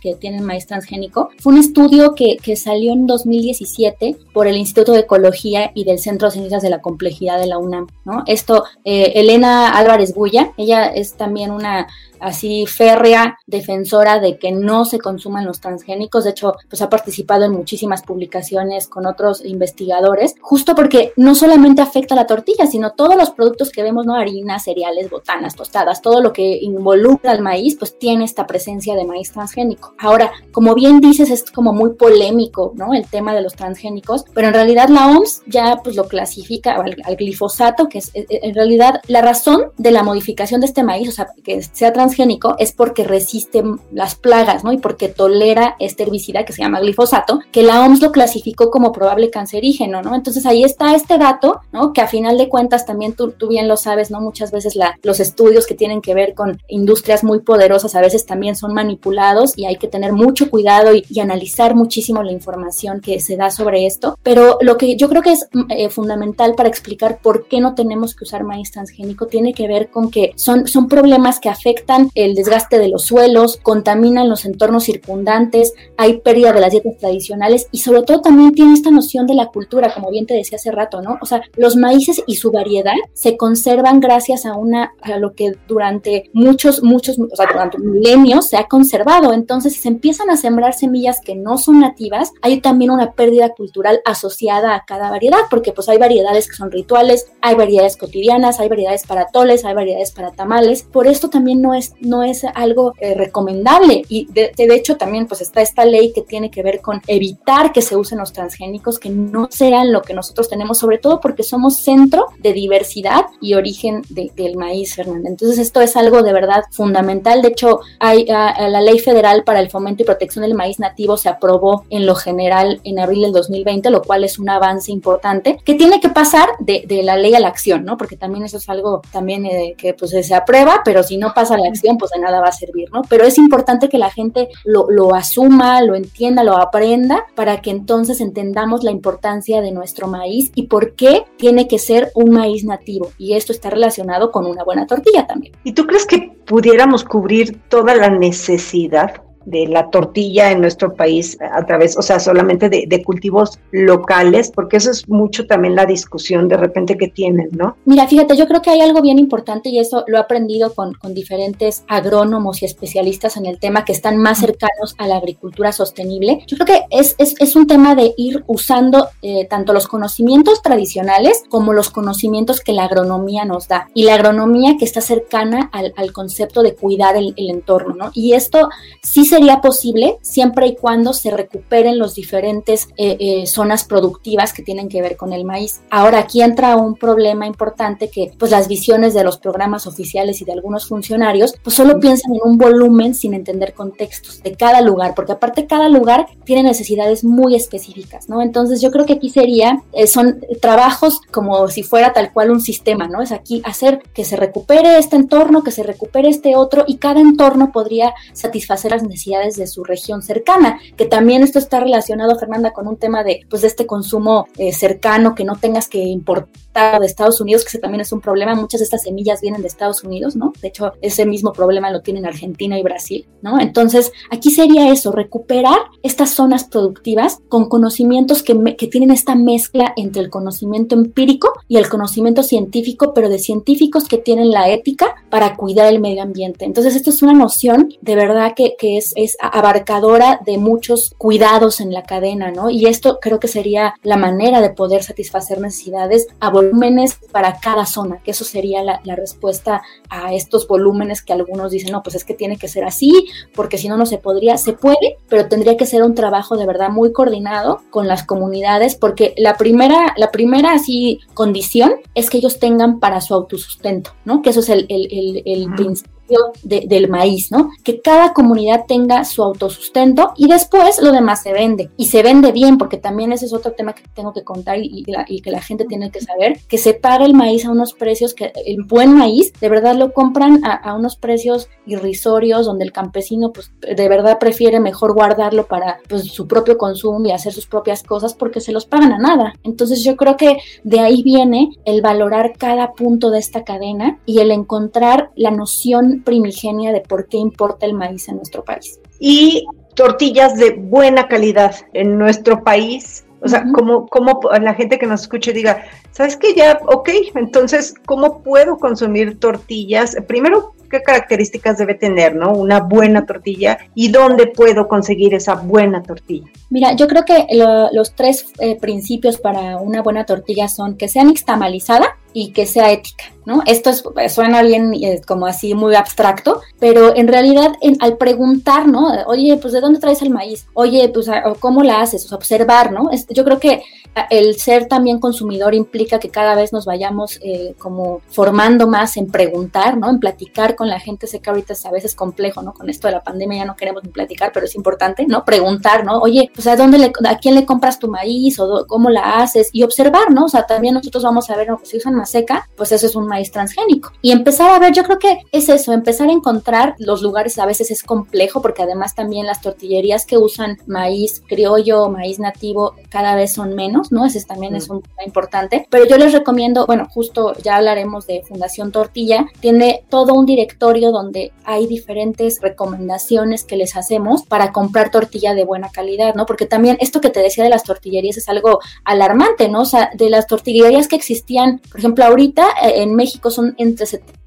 que 0.00 0.14
tienen 0.14 0.44
maíz 0.44 0.66
transgénico. 0.66 1.30
Fue 1.38 1.52
un 1.52 1.58
estudio 1.58 2.14
que, 2.14 2.36
que 2.36 2.56
salió 2.56 2.92
en 2.92 3.06
2017 3.06 4.16
por 4.32 4.46
el 4.46 4.56
Instituto 4.56 4.92
de 4.92 5.00
Ecología 5.00 5.70
y 5.74 5.84
del 5.84 5.98
Centro 5.98 6.28
de 6.28 6.32
Ciencias 6.32 6.62
de 6.62 6.70
la 6.70 6.80
Complejidad 6.80 7.38
de 7.38 7.46
la 7.46 7.58
UNAM. 7.58 7.86
¿no? 8.04 8.22
Esto, 8.26 8.64
eh, 8.84 9.12
Elena 9.16 9.70
Álvarez 9.70 10.14
Bulla, 10.14 10.52
ella 10.56 10.86
es 10.86 11.14
también 11.14 11.50
una 11.50 11.86
así 12.20 12.66
férrea 12.66 13.38
defensora 13.46 14.20
de 14.20 14.38
que 14.38 14.52
no 14.52 14.84
se 14.84 14.98
consuman 14.98 15.44
los 15.44 15.60
transgénicos. 15.60 16.24
De 16.24 16.30
hecho, 16.30 16.54
pues 16.68 16.82
ha 16.82 16.90
participado 16.90 17.44
en 17.44 17.52
muchísimas 17.52 18.02
publicaciones 18.02 18.88
con 18.88 19.06
otros 19.06 19.44
investigadores, 19.44 20.34
justo 20.40 20.74
porque 20.74 21.12
no 21.16 21.34
solamente 21.34 21.82
afecta 21.82 22.14
a 22.14 22.16
la 22.16 22.26
tortilla, 22.26 22.66
sino 22.66 22.92
todos 22.92 23.16
los 23.16 23.30
productos 23.30 23.70
que 23.70 23.82
vemos, 23.82 24.06
¿no? 24.06 24.14
Harinas, 24.14 24.64
cereales, 24.64 25.10
botanas, 25.10 25.56
tostadas, 25.56 26.02
todo 26.02 26.20
lo 26.20 26.32
que 26.32 26.58
involucra 26.60 27.32
al 27.32 27.42
maíz, 27.42 27.76
pues 27.76 27.98
tiene 27.98 28.24
esta 28.24 28.46
presencia 28.46 28.94
de 28.94 29.04
maíz 29.04 29.32
transgénico. 29.32 29.94
Ahora, 29.98 30.32
como 30.52 30.74
bien 30.74 31.00
dices, 31.00 31.30
es 31.30 31.50
como 31.50 31.72
muy 31.72 31.94
polémico, 31.94 32.72
¿no? 32.76 32.94
El 32.94 33.06
tema 33.06 33.34
de 33.34 33.42
los 33.42 33.54
transgénicos, 33.54 34.24
pero 34.34 34.48
en 34.48 34.54
realidad 34.54 34.88
la 34.88 35.08
OMS 35.08 35.42
ya 35.46 35.80
pues 35.82 35.96
lo 35.96 36.08
clasifica 36.08 36.74
al, 36.74 36.96
al 37.04 37.16
glifosato, 37.16 37.88
que 37.88 37.98
es 37.98 38.10
en 38.14 38.54
realidad 38.54 39.00
la 39.06 39.22
razón 39.22 39.72
de 39.78 39.90
la 39.90 40.02
modificación 40.02 40.60
de 40.60 40.66
este 40.66 40.82
maíz, 40.82 41.08
o 41.08 41.12
sea, 41.12 41.28
que 41.44 41.62
sea 41.62 41.92
transgénico, 41.92 42.09
transgénico 42.10 42.56
es 42.58 42.72
porque 42.72 43.04
resiste 43.04 43.62
las 43.92 44.14
plagas, 44.14 44.64
¿no? 44.64 44.72
Y 44.72 44.78
porque 44.78 45.08
tolera 45.08 45.76
este 45.78 46.02
herbicida 46.02 46.44
que 46.44 46.52
se 46.52 46.62
llama 46.62 46.80
glifosato, 46.80 47.40
que 47.52 47.62
la 47.62 47.82
OMS 47.82 48.00
lo 48.00 48.12
clasificó 48.12 48.70
como 48.70 48.92
probable 48.92 49.30
cancerígeno, 49.30 50.02
¿no? 50.02 50.14
Entonces 50.14 50.46
ahí 50.46 50.64
está 50.64 50.94
este 50.94 51.18
dato, 51.18 51.60
¿no? 51.72 51.92
Que 51.92 52.00
a 52.00 52.08
final 52.08 52.36
de 52.38 52.48
cuentas 52.48 52.86
también 52.86 53.14
tú, 53.14 53.30
tú 53.30 53.48
bien 53.48 53.68
lo 53.68 53.76
sabes, 53.76 54.10
¿no? 54.10 54.20
Muchas 54.20 54.50
veces 54.50 54.76
la, 54.76 54.98
los 55.02 55.20
estudios 55.20 55.66
que 55.66 55.74
tienen 55.74 56.00
que 56.00 56.14
ver 56.14 56.34
con 56.34 56.60
industrias 56.68 57.22
muy 57.22 57.40
poderosas 57.40 57.94
a 57.94 58.00
veces 58.00 58.26
también 58.26 58.56
son 58.56 58.74
manipulados 58.74 59.56
y 59.56 59.66
hay 59.66 59.76
que 59.76 59.88
tener 59.88 60.12
mucho 60.12 60.50
cuidado 60.50 60.94
y, 60.94 61.20
analizar 61.20 61.74
muchísimo 61.74 62.22
la 62.22 62.32
información 62.32 63.02
que 63.02 63.20
se 63.20 63.36
da 63.36 63.50
sobre 63.50 63.84
esto. 63.84 64.18
Pero 64.22 64.56
lo 64.62 64.78
que 64.78 64.96
yo 64.96 65.06
creo 65.10 65.20
que 65.20 65.32
es 65.32 65.46
eh, 65.68 65.90
fundamental 65.90 66.54
para 66.54 66.70
explicar 66.70 67.18
por 67.22 67.46
qué 67.46 67.60
no 67.60 67.74
tenemos 67.74 68.14
que 68.16 68.24
usar 68.24 68.42
maíz 68.42 68.70
transgénico 68.70 69.26
tiene 69.26 69.52
que 69.52 69.68
ver 69.68 69.90
con 69.90 70.10
que 70.10 70.32
son, 70.36 70.66
son 70.66 70.88
problemas 70.88 71.38
que 71.38 71.50
afectan 71.50 71.99
el 72.14 72.34
desgaste 72.34 72.78
de 72.78 72.88
los 72.88 73.02
suelos, 73.02 73.58
contaminan 73.62 74.28
los 74.28 74.44
entornos 74.44 74.84
circundantes, 74.84 75.74
hay 75.96 76.18
pérdida 76.18 76.52
de 76.52 76.60
las 76.60 76.72
dietas 76.72 76.96
tradicionales 76.98 77.66
y 77.70 77.78
sobre 77.78 78.02
todo 78.02 78.20
también 78.20 78.52
tiene 78.52 78.74
esta 78.74 78.90
noción 78.90 79.26
de 79.26 79.34
la 79.34 79.48
cultura, 79.48 79.92
como 79.94 80.10
bien 80.10 80.26
te 80.26 80.34
decía 80.34 80.56
hace 80.56 80.70
rato, 80.70 81.02
¿no? 81.02 81.18
O 81.20 81.26
sea, 81.26 81.42
los 81.56 81.76
maíces 81.76 82.22
y 82.26 82.36
su 82.36 82.50
variedad 82.50 82.94
se 83.12 83.36
conservan 83.36 84.00
gracias 84.00 84.46
a 84.46 84.54
una 84.54 84.92
a 85.02 85.18
lo 85.18 85.34
que 85.34 85.52
durante 85.66 86.30
muchos 86.32 86.82
muchos, 86.82 87.18
o 87.18 87.36
sea, 87.36 87.46
durante 87.50 87.78
milenios 87.78 88.48
se 88.48 88.56
ha 88.56 88.68
conservado. 88.68 89.32
Entonces, 89.32 89.74
si 89.74 89.80
se 89.80 89.88
empiezan 89.88 90.30
a 90.30 90.36
sembrar 90.36 90.74
semillas 90.74 91.20
que 91.20 91.34
no 91.34 91.58
son 91.58 91.80
nativas, 91.80 92.32
hay 92.42 92.60
también 92.60 92.90
una 92.90 93.12
pérdida 93.12 93.50
cultural 93.50 94.00
asociada 94.04 94.74
a 94.74 94.84
cada 94.84 95.10
variedad, 95.10 95.40
porque 95.50 95.72
pues 95.72 95.88
hay 95.88 95.98
variedades 95.98 96.48
que 96.48 96.56
son 96.56 96.70
rituales, 96.70 97.30
hay 97.40 97.54
variedades 97.54 97.96
cotidianas, 97.96 98.60
hay 98.60 98.68
variedades 98.68 99.06
para 99.06 99.26
toles, 99.26 99.64
hay 99.64 99.74
variedades 99.74 100.12
para 100.12 100.32
tamales. 100.32 100.82
Por 100.82 101.06
esto 101.06 101.30
también 101.30 101.62
no 101.62 101.74
es 101.74 101.89
no 102.00 102.22
es 102.22 102.44
algo 102.54 102.94
eh, 103.00 103.14
recomendable 103.14 104.04
y 104.08 104.26
de, 104.30 104.52
hecho 104.56 104.96
también 104.96 105.26
pues 105.26 105.40
está 105.40 105.60
esta 105.62 105.84
ley 105.84 106.12
que 106.12 106.22
tiene 106.22 106.50
que 106.50 106.62
ver 106.62 106.80
con 106.80 107.02
evitar 107.06 107.72
que 107.72 107.82
se 107.82 107.96
usen 107.96 108.18
los 108.18 108.32
transgénicos 108.32 108.98
que 108.98 109.10
no 109.10 109.48
sean 109.50 109.92
lo 109.92 110.02
que 110.02 110.14
nosotros 110.14 110.48
tenemos, 110.48 110.78
sobre 110.78 110.98
todo 110.98 111.20
porque 111.20 111.42
somos 111.42 111.78
centro 111.78 112.26
de 112.38 112.52
diversidad 112.52 113.26
y 113.40 113.54
origen 113.54 114.02
del 114.10 114.56
maíz, 114.56 114.94
Fernanda. 114.94 115.28
Entonces 115.28 115.58
esto 115.58 115.80
es 115.80 115.96
algo 115.96 116.22
de 116.22 116.32
verdad 116.32 116.64
fundamental. 116.70 117.42
De 117.42 117.48
hecho, 117.48 117.80
hay 117.98 118.24
la 118.26 118.80
ley 118.80 118.98
Federal 118.98 119.44
para 119.44 119.60
el 119.60 119.70
Fomento 119.70 120.02
y 120.02 120.06
Protección 120.06 120.42
del 120.42 120.54
Maíz 120.54 120.78
Nativo 120.78 121.16
se 121.16 121.28
aprobó 121.28 121.84
en 121.90 122.06
lo 122.06 122.14
general 122.14 122.80
en 122.84 122.98
abril 122.98 123.22
del 123.22 123.32
2020, 123.32 123.90
lo 123.90 124.02
cual 124.02 124.24
es 124.24 124.38
un 124.38 124.48
avance 124.48 124.92
importante 124.92 125.58
que 125.64 125.74
tiene 125.74 126.00
que 126.00 126.08
pasar 126.08 126.48
de, 126.58 126.84
de 126.86 127.02
la 127.02 127.16
ley 127.16 127.34
a 127.34 127.40
la 127.40 127.48
acción, 127.48 127.84
¿no? 127.84 127.96
Porque 127.96 128.16
también 128.16 128.44
eso 128.44 128.58
es 128.58 128.68
algo 128.68 129.02
también 129.12 129.46
eh, 129.46 129.74
que 129.76 129.94
pues 129.94 130.10
se 130.10 130.34
aprueba, 130.34 130.82
pero 130.84 131.02
si 131.02 131.16
no 131.16 131.32
pasa 131.34 131.56
la 131.56 131.68
acción, 131.68 131.79
pues 131.98 132.10
de 132.12 132.20
nada 132.20 132.40
va 132.40 132.48
a 132.48 132.52
servir, 132.52 132.88
¿no? 132.92 133.02
Pero 133.08 133.24
es 133.24 133.38
importante 133.38 133.88
que 133.88 133.98
la 133.98 134.10
gente 134.10 134.48
lo, 134.64 134.90
lo 134.90 135.14
asuma, 135.14 135.82
lo 135.82 135.94
entienda, 135.94 136.44
lo 136.44 136.56
aprenda, 136.56 137.26
para 137.34 137.60
que 137.60 137.70
entonces 137.70 138.20
entendamos 138.20 138.84
la 138.84 138.90
importancia 138.90 139.60
de 139.60 139.72
nuestro 139.72 140.08
maíz 140.08 140.50
y 140.54 140.66
por 140.66 140.94
qué 140.94 141.24
tiene 141.36 141.68
que 141.68 141.78
ser 141.78 142.10
un 142.14 142.30
maíz 142.32 142.64
nativo. 142.64 143.10
Y 143.18 143.34
esto 143.34 143.52
está 143.52 143.70
relacionado 143.70 144.30
con 144.30 144.46
una 144.46 144.64
buena 144.64 144.86
tortilla 144.86 145.26
también. 145.26 145.54
¿Y 145.64 145.72
tú 145.72 145.86
crees 145.86 146.06
que 146.06 146.32
pudiéramos 146.46 147.04
cubrir 147.04 147.60
toda 147.68 147.94
la 147.94 148.10
necesidad 148.10 149.22
de 149.50 149.66
la 149.66 149.90
tortilla 149.90 150.50
en 150.50 150.60
nuestro 150.60 150.94
país 150.94 151.36
a 151.40 151.64
través, 151.66 151.96
o 151.96 152.02
sea, 152.02 152.20
solamente 152.20 152.68
de, 152.68 153.02
cultivos 153.04 153.58
locales, 153.70 154.52
porque 154.54 154.76
eso 154.76 154.90
es 154.90 155.08
mucho 155.08 155.46
también 155.46 155.74
la 155.74 155.86
discusión 155.86 156.48
de 156.48 156.56
repente 156.56 156.98
que 156.98 157.08
tienen, 157.08 157.48
¿no? 157.52 157.76
Mira, 157.86 158.06
fíjate, 158.06 158.36
yo 158.36 158.46
creo 158.46 158.60
que 158.60 158.70
hay 158.70 158.80
algo 158.80 159.00
bien 159.00 159.18
importante 159.18 159.70
y 159.70 159.78
eso 159.78 160.04
lo 160.06 160.18
he 160.18 160.20
aprendido 160.20 160.74
con, 160.74 160.94
con 160.94 161.14
diferentes 161.14 161.84
agrónomos 161.88 162.62
y 162.62 162.66
especialistas 162.66 163.36
en 163.36 163.46
el 163.46 163.58
tema 163.58 163.84
que 163.84 163.92
están 163.92 164.18
más 164.18 164.38
cercanos 164.38 164.94
a 164.98 165.06
la 165.06 165.16
agricultura 165.16 165.72
sostenible. 165.72 166.44
Yo 166.46 166.56
creo 166.56 166.66
que 166.66 166.84
es, 166.90 167.16
es, 167.18 167.56
un 167.56 167.66
tema 167.66 167.94
de 167.94 168.14
ir 168.16 168.44
usando 168.46 169.08
eh, 169.22 169.46
tanto 169.48 169.72
los 169.72 169.88
conocimientos 169.88 170.62
tradicionales 170.62 171.42
como 171.48 171.72
los 171.72 171.90
conocimientos 171.90 172.60
que 172.60 172.72
la 172.72 172.84
agronomía 172.84 173.44
nos 173.44 173.66
da 173.66 173.88
y 173.94 174.04
la 174.04 174.14
agronomía 174.14 174.76
que 174.78 174.84
está 174.84 175.00
cercana 175.00 175.68
al, 175.72 175.92
al 175.96 176.12
concepto 176.12 176.62
de 176.62 176.74
cuidar 176.74 177.16
el, 177.16 177.34
entorno, 177.36 177.94
¿no? 177.94 178.10
Y 178.14 178.34
esto 178.34 178.68
sí 179.02 179.24
sería 179.40 179.62
posible 179.62 180.18
siempre 180.20 180.66
y 180.66 180.76
cuando 180.76 181.14
se 181.14 181.30
recuperen 181.30 181.98
los 181.98 182.14
diferentes 182.14 182.88
eh, 182.98 183.16
eh, 183.18 183.46
zonas 183.46 183.84
productivas 183.84 184.52
que 184.52 184.62
tienen 184.62 184.90
que 184.90 185.00
ver 185.00 185.16
con 185.16 185.32
el 185.32 185.46
maíz. 185.46 185.80
Ahora 185.90 186.18
aquí 186.18 186.42
entra 186.42 186.76
un 186.76 186.94
problema 186.94 187.46
importante 187.46 188.10
que 188.10 188.32
pues 188.38 188.50
las 188.50 188.68
visiones 188.68 189.14
de 189.14 189.24
los 189.24 189.38
programas 189.38 189.86
oficiales 189.86 190.42
y 190.42 190.44
de 190.44 190.52
algunos 190.52 190.86
funcionarios 190.86 191.54
pues 191.62 191.74
solo 191.74 191.98
piensan 192.00 192.34
en 192.34 192.40
un 192.44 192.58
volumen 192.58 193.14
sin 193.14 193.32
entender 193.32 193.72
contextos 193.72 194.42
de 194.42 194.52
cada 194.56 194.82
lugar, 194.82 195.14
porque 195.14 195.32
aparte 195.32 195.66
cada 195.66 195.88
lugar 195.88 196.26
tiene 196.44 196.62
necesidades 196.62 197.24
muy 197.24 197.54
específicas, 197.54 198.28
¿no? 198.28 198.42
Entonces 198.42 198.82
yo 198.82 198.90
creo 198.90 199.06
que 199.06 199.14
aquí 199.14 199.30
sería, 199.30 199.82
eh, 199.94 200.06
son 200.06 200.40
trabajos 200.60 201.22
como 201.30 201.66
si 201.68 201.82
fuera 201.82 202.12
tal 202.12 202.30
cual 202.30 202.50
un 202.50 202.60
sistema, 202.60 203.08
¿no? 203.08 203.22
Es 203.22 203.32
aquí 203.32 203.62
hacer 203.64 204.02
que 204.12 204.26
se 204.26 204.36
recupere 204.36 204.98
este 204.98 205.16
entorno, 205.16 205.64
que 205.64 205.70
se 205.70 205.82
recupere 205.82 206.28
este 206.28 206.56
otro 206.56 206.84
y 206.86 206.98
cada 206.98 207.22
entorno 207.22 207.72
podría 207.72 208.12
satisfacer 208.34 208.90
las 208.90 209.02
necesidades 209.02 209.19
de 209.56 209.66
su 209.66 209.84
región 209.84 210.22
cercana, 210.22 210.80
que 210.96 211.06
también 211.06 211.42
esto 211.42 211.58
está 211.58 211.80
relacionado, 211.80 212.38
Fernanda, 212.38 212.72
con 212.72 212.86
un 212.88 212.96
tema 212.96 213.22
de, 213.22 213.40
pues, 213.48 213.62
de 213.62 213.68
este 213.68 213.86
consumo 213.86 214.46
eh, 214.56 214.72
cercano, 214.72 215.34
que 215.34 215.44
no 215.44 215.56
tengas 215.56 215.88
que 215.88 215.98
importar 215.98 217.00
de 217.00 217.06
Estados 217.06 217.40
Unidos, 217.40 217.62
que 217.62 217.68
ese 217.68 217.78
también 217.78 218.00
es 218.00 218.12
un 218.12 218.20
problema. 218.20 218.54
Muchas 218.54 218.80
de 218.80 218.84
estas 218.84 219.02
semillas 219.02 219.40
vienen 219.40 219.60
de 219.60 219.68
Estados 219.68 220.04
Unidos, 220.04 220.36
¿no? 220.36 220.52
De 220.62 220.68
hecho, 220.68 220.92
ese 221.02 221.26
mismo 221.26 221.52
problema 221.52 221.90
lo 221.90 222.00
tienen 222.00 222.26
Argentina 222.26 222.78
y 222.78 222.82
Brasil, 222.82 223.26
¿no? 223.42 223.60
Entonces, 223.60 224.12
aquí 224.30 224.50
sería 224.50 224.90
eso, 224.90 225.12
recuperar 225.12 225.78
estas 226.02 226.30
zonas 226.30 226.64
productivas 226.64 227.38
con 227.48 227.68
conocimientos 227.68 228.42
que, 228.42 228.76
que 228.76 228.86
tienen 228.86 229.10
esta 229.10 229.34
mezcla 229.34 229.92
entre 229.96 230.22
el 230.22 230.30
conocimiento 230.30 230.94
empírico 230.94 231.52
y 231.68 231.76
el 231.76 231.88
conocimiento 231.88 232.42
científico, 232.42 233.12
pero 233.14 233.28
de 233.28 233.38
científicos 233.38 234.06
que 234.06 234.18
tienen 234.18 234.50
la 234.50 234.70
ética 234.70 235.14
para 235.28 235.56
cuidar 235.56 235.92
el 235.92 236.00
medio 236.00 236.22
ambiente. 236.22 236.64
Entonces, 236.64 236.94
esto 236.94 237.10
es 237.10 237.22
una 237.22 237.34
noción 237.34 237.92
de 238.00 238.14
verdad 238.14 238.52
que, 238.54 238.76
que 238.78 238.96
es 238.96 239.09
es, 239.16 239.36
abarcadora 239.40 240.40
de 240.44 240.58
muchos 240.58 241.14
cuidados 241.18 241.80
en 241.80 241.92
la 241.92 242.02
cadena, 242.02 242.50
¿no? 242.50 242.70
Y 242.70 242.86
esto 242.86 243.18
creo 243.20 243.40
que 243.40 243.48
sería 243.48 243.94
la 244.02 244.16
manera 244.16 244.60
de 244.60 244.70
poder 244.70 245.02
satisfacer 245.02 245.60
necesidades 245.60 246.28
a 246.40 246.50
volúmenes 246.50 247.18
para 247.32 247.58
cada 247.60 247.86
zona, 247.86 248.20
que 248.22 248.32
eso 248.32 248.44
sería 248.44 248.82
la, 248.82 249.00
respuesta 249.20 249.82
a 250.08 250.32
estos 250.32 250.66
volúmenes 250.68 251.20
que 251.20 251.32
algunos 251.32 251.72
dicen, 251.72 251.92
no, 251.92 252.02
pues 252.02 252.14
es 252.14 252.24
que 252.24 252.32
tiene 252.32 252.56
que 252.56 252.68
ser 252.68 252.84
así, 252.84 253.28
porque 253.54 253.76
si 253.76 253.88
no, 253.88 253.96
no 253.96 254.06
se 254.06 254.18
podría, 254.18 254.56
se 254.56 254.72
puede, 254.72 255.18
pero 255.28 255.48
tendría 255.48 255.76
que 255.76 255.84
ser 255.84 256.02
un 256.02 256.14
trabajo 256.14 256.56
de 256.56 256.64
verdad 256.64 256.90
muy 256.90 257.12
coordinado 257.12 257.82
con 257.90 258.06
las 258.06 258.24
comunidades, 258.24 258.94
porque 258.94 259.34
la 259.36 259.56
primera, 259.56 260.14
la 260.16 260.30
primera 260.30 260.72
así 260.72 261.20
condición 261.34 261.94
es 262.14 262.30
que 262.30 262.38
ellos 262.38 262.58
tengan 262.60 263.00
para 263.00 263.20
su 263.20 263.34
autosustento, 263.34 264.12
¿no? 264.24 264.42
Que 264.42 264.50
eso 264.50 264.60
es 264.60 264.68
el, 264.68 264.86
el, 264.88 265.42
el, 265.44 265.74
principio 265.74 266.19
del 266.62 267.08
maíz, 267.08 267.50
¿no? 267.50 267.70
Que 267.84 268.00
cada 268.00 268.32
comunidad 268.32 268.84
tenga 268.86 269.24
su 269.24 269.42
autosustento 269.42 270.32
y 270.36 270.48
después 270.48 271.00
lo 271.02 271.12
demás 271.12 271.42
se 271.42 271.52
vende. 271.52 271.90
Y 271.96 272.06
se 272.06 272.22
vende 272.22 272.52
bien, 272.52 272.78
porque 272.78 272.96
también 272.96 273.32
ese 273.32 273.46
es 273.46 273.52
otro 273.52 273.72
tema 273.72 273.94
que 273.94 274.02
tengo 274.14 274.32
que 274.32 274.44
contar 274.44 274.78
y, 274.80 275.04
que 275.42 275.50
la 275.50 275.62
gente 275.62 275.84
tiene 275.84 276.10
que 276.10 276.20
saber, 276.20 276.58
que 276.68 276.78
se 276.78 276.94
paga 276.94 277.24
el 277.24 277.34
maíz 277.34 277.64
a 277.64 277.70
unos 277.70 277.94
precios 277.94 278.34
que 278.34 278.52
el 278.66 278.82
buen 278.84 279.14
maíz 279.16 279.52
de 279.60 279.68
verdad 279.68 279.94
lo 279.94 280.12
compran 280.12 280.62
a, 280.64 280.94
unos 280.94 281.16
precios 281.16 281.68
irrisorios, 281.86 282.66
donde 282.66 282.84
el 282.84 282.92
campesino 282.92 283.52
pues 283.52 283.72
de 283.80 284.08
verdad 284.08 284.38
prefiere 284.38 284.80
mejor 284.80 285.14
guardarlo 285.14 285.66
para 285.66 285.98
pues, 286.08 286.24
su 286.24 286.46
propio 286.46 286.76
consumo 286.78 287.26
y 287.26 287.32
hacer 287.32 287.52
sus 287.52 287.66
propias 287.66 288.02
cosas 288.02 288.34
porque 288.34 288.60
se 288.60 288.72
los 288.72 288.86
pagan 288.86 289.12
a 289.12 289.18
nada. 289.18 289.54
Entonces 289.62 290.02
yo 290.02 290.16
creo 290.16 290.36
que 290.36 290.58
de 290.84 291.00
ahí 291.00 291.22
viene 291.22 291.70
el 291.84 292.02
valorar 292.02 292.52
cada 292.58 292.92
punto 292.92 293.30
de 293.30 293.38
esta 293.38 293.64
cadena 293.64 294.18
y 294.26 294.40
el 294.40 294.50
encontrar 294.50 295.30
la 295.36 295.50
noción 295.50 296.19
primigenia 296.24 296.92
de 296.92 297.00
por 297.00 297.26
qué 297.28 297.36
importa 297.36 297.86
el 297.86 297.94
maíz 297.94 298.28
en 298.28 298.36
nuestro 298.36 298.64
país. 298.64 299.00
Y 299.18 299.64
tortillas 299.94 300.56
de 300.56 300.70
buena 300.70 301.28
calidad 301.28 301.74
en 301.92 302.18
nuestro 302.18 302.62
país. 302.64 303.24
O 303.42 303.48
sea, 303.48 303.64
como, 303.74 304.06
como 304.06 304.40
la 304.60 304.74
gente 304.74 304.98
que 304.98 305.06
nos 305.06 305.22
escuche 305.22 305.52
diga, 305.52 305.84
¿sabes 306.10 306.36
qué? 306.36 306.54
Ya, 306.54 306.78
ok, 306.86 307.08
entonces, 307.34 307.94
¿cómo 308.04 308.42
puedo 308.42 308.76
consumir 308.76 309.38
tortillas? 309.38 310.14
Primero, 310.28 310.74
¿qué 310.90 311.00
características 311.00 311.78
debe 311.78 311.94
tener, 311.94 312.36
no? 312.36 312.52
Una 312.52 312.80
buena 312.80 313.24
tortilla 313.24 313.78
y 313.94 314.08
dónde 314.08 314.46
puedo 314.46 314.88
conseguir 314.88 315.32
esa 315.32 315.54
buena 315.54 316.02
tortilla. 316.02 316.48
Mira, 316.68 316.92
yo 316.92 317.08
creo 317.08 317.24
que 317.24 317.46
los 317.92 318.14
tres 318.14 318.46
eh, 318.58 318.76
principios 318.78 319.38
para 319.38 319.78
una 319.78 320.02
buena 320.02 320.26
tortilla 320.26 320.68
son 320.68 320.96
que 320.96 321.08
sea 321.08 321.24
nixtamalizada, 321.24 322.18
y 322.32 322.52
que 322.52 322.66
sea 322.66 322.92
ética, 322.92 323.24
¿no? 323.44 323.62
Esto 323.66 323.90
suena 324.28 324.62
bien 324.62 324.92
eh, 324.94 325.20
como 325.26 325.46
así 325.46 325.74
muy 325.74 325.94
abstracto, 325.94 326.60
pero 326.78 327.14
en 327.14 327.28
realidad 327.28 327.72
al 328.00 328.16
preguntar, 328.16 328.86
¿no? 328.86 329.08
Oye, 329.26 329.58
pues 329.60 329.72
¿de 329.72 329.80
dónde 329.80 330.00
traes 330.00 330.22
el 330.22 330.30
maíz? 330.30 330.66
Oye, 330.74 331.08
pues 331.12 331.28
¿cómo 331.60 331.82
la 331.82 332.00
haces? 332.00 332.30
observar, 332.32 332.92
¿no? 332.92 333.10
yo 333.30 333.44
creo 333.44 333.58
que 333.58 333.82
el 334.28 334.58
ser 334.58 334.86
también 334.86 335.20
consumidor 335.20 335.74
implica 335.74 336.18
que 336.18 336.30
cada 336.30 336.54
vez 336.54 336.72
nos 336.72 336.84
vayamos 336.84 337.38
eh, 337.42 337.74
como 337.78 338.20
formando 338.28 338.88
más 338.88 339.16
en 339.16 339.30
preguntar, 339.30 339.96
¿no? 339.96 340.10
En 340.10 340.18
platicar 340.18 340.74
con 340.74 340.88
la 340.88 340.98
gente. 340.98 341.26
Sé 341.26 341.40
que 341.40 341.50
ahorita 341.50 341.74
es 341.74 341.86
a 341.86 341.90
veces 341.90 342.14
complejo, 342.14 342.60
¿no? 342.60 342.74
Con 342.74 342.90
esto 342.90 343.06
de 343.06 343.14
la 343.14 343.22
pandemia 343.22 343.58
ya 343.58 343.64
no 343.64 343.76
queremos 343.76 344.02
ni 344.02 344.10
platicar, 344.10 344.50
pero 344.52 344.66
es 344.66 344.74
importante, 344.74 345.26
¿no? 345.26 345.44
Preguntar, 345.44 346.04
¿no? 346.04 346.18
Oye, 346.18 346.50
pues 346.54 346.66
¿a 346.66 346.76
dónde 346.76 346.98
le, 346.98 347.12
a 347.24 347.38
quién 347.38 347.54
le 347.54 347.64
compras 347.64 347.98
tu 347.98 348.08
maíz 348.08 348.58
o 348.58 348.84
cómo 348.88 349.10
la 349.10 349.40
haces? 349.40 349.70
Y 349.72 349.84
observar, 349.84 350.32
¿no? 350.32 350.46
O 350.46 350.48
sea, 350.48 350.66
también 350.66 350.94
nosotros 350.94 351.22
vamos 351.22 351.48
a 351.50 351.56
ver, 351.56 351.68
¿no? 351.68 351.78
Pues 351.78 351.90
si 351.90 351.96
usan 351.96 352.14
más 352.14 352.30
seca, 352.30 352.68
pues 352.76 352.90
eso 352.92 353.06
es 353.06 353.14
un 353.14 353.26
maíz 353.30 353.50
transgénico. 353.50 354.12
Y 354.20 354.32
empezar 354.32 354.70
a 354.70 354.78
ver, 354.78 354.92
yo 354.92 355.04
creo 355.04 355.18
que 355.18 355.38
es 355.52 355.68
eso, 355.68 355.92
empezar 355.92 356.28
a 356.28 356.32
encontrar 356.32 356.94
los 356.98 357.22
lugares 357.22 357.58
a 357.58 357.64
veces 357.64 357.90
es 357.90 358.02
complejo 358.02 358.60
porque 358.60 358.82
además 358.82 359.14
también 359.14 359.46
las 359.46 359.62
tortillerías 359.62 360.26
que 360.26 360.36
usan 360.36 360.78
maíz 360.86 361.42
criollo, 361.48 362.10
maíz 362.10 362.38
nativo, 362.38 362.96
cada 363.08 363.34
vez 363.34 363.54
son 363.54 363.74
menos, 363.74 364.12
¿no? 364.12 364.26
Ese 364.26 364.44
también 364.44 364.74
es 364.74 364.90
un 364.90 365.00
tema 365.02 365.24
importante. 365.24 365.86
Pero 365.88 366.06
yo 366.06 366.18
les 366.18 366.32
recomiendo, 366.32 366.86
bueno, 366.86 367.06
justo 367.10 367.54
ya 367.62 367.76
hablaremos 367.76 368.26
de 368.26 368.42
Fundación 368.42 368.92
Tortilla, 368.92 369.46
tiene 369.60 370.04
todo 370.08 370.34
un 370.34 370.46
directorio 370.46 371.12
donde 371.12 371.52
hay 371.64 371.86
diferentes 371.86 372.60
recomendaciones 372.60 373.64
que 373.64 373.76
les 373.76 373.96
hacemos 373.96 374.42
para 374.42 374.72
comprar 374.72 375.10
tortilla 375.10 375.54
de 375.54 375.64
buena 375.64 375.90
calidad, 375.90 376.34
¿no? 376.34 376.46
Porque 376.46 376.66
también 376.66 376.96
esto 377.00 377.20
que 377.20 377.30
te 377.30 377.40
decía 377.40 377.64
de 377.64 377.70
las 377.70 377.84
tortillerías 377.84 378.36
es 378.36 378.48
algo 378.48 378.80
alarmante, 379.04 379.68
¿no? 379.68 379.82
O 379.82 379.84
sea, 379.84 380.10
de 380.14 380.30
las 380.30 380.46
tortillerías 380.46 381.08
que 381.08 381.16
existían, 381.16 381.80
por 381.90 382.00
ejemplo, 382.00 382.24
ahorita 382.24 382.66
eh, 382.82 383.02
en 383.02 383.14
México 383.20 383.50
son 383.50 383.74
entre 383.78 384.06
70 384.06 384.39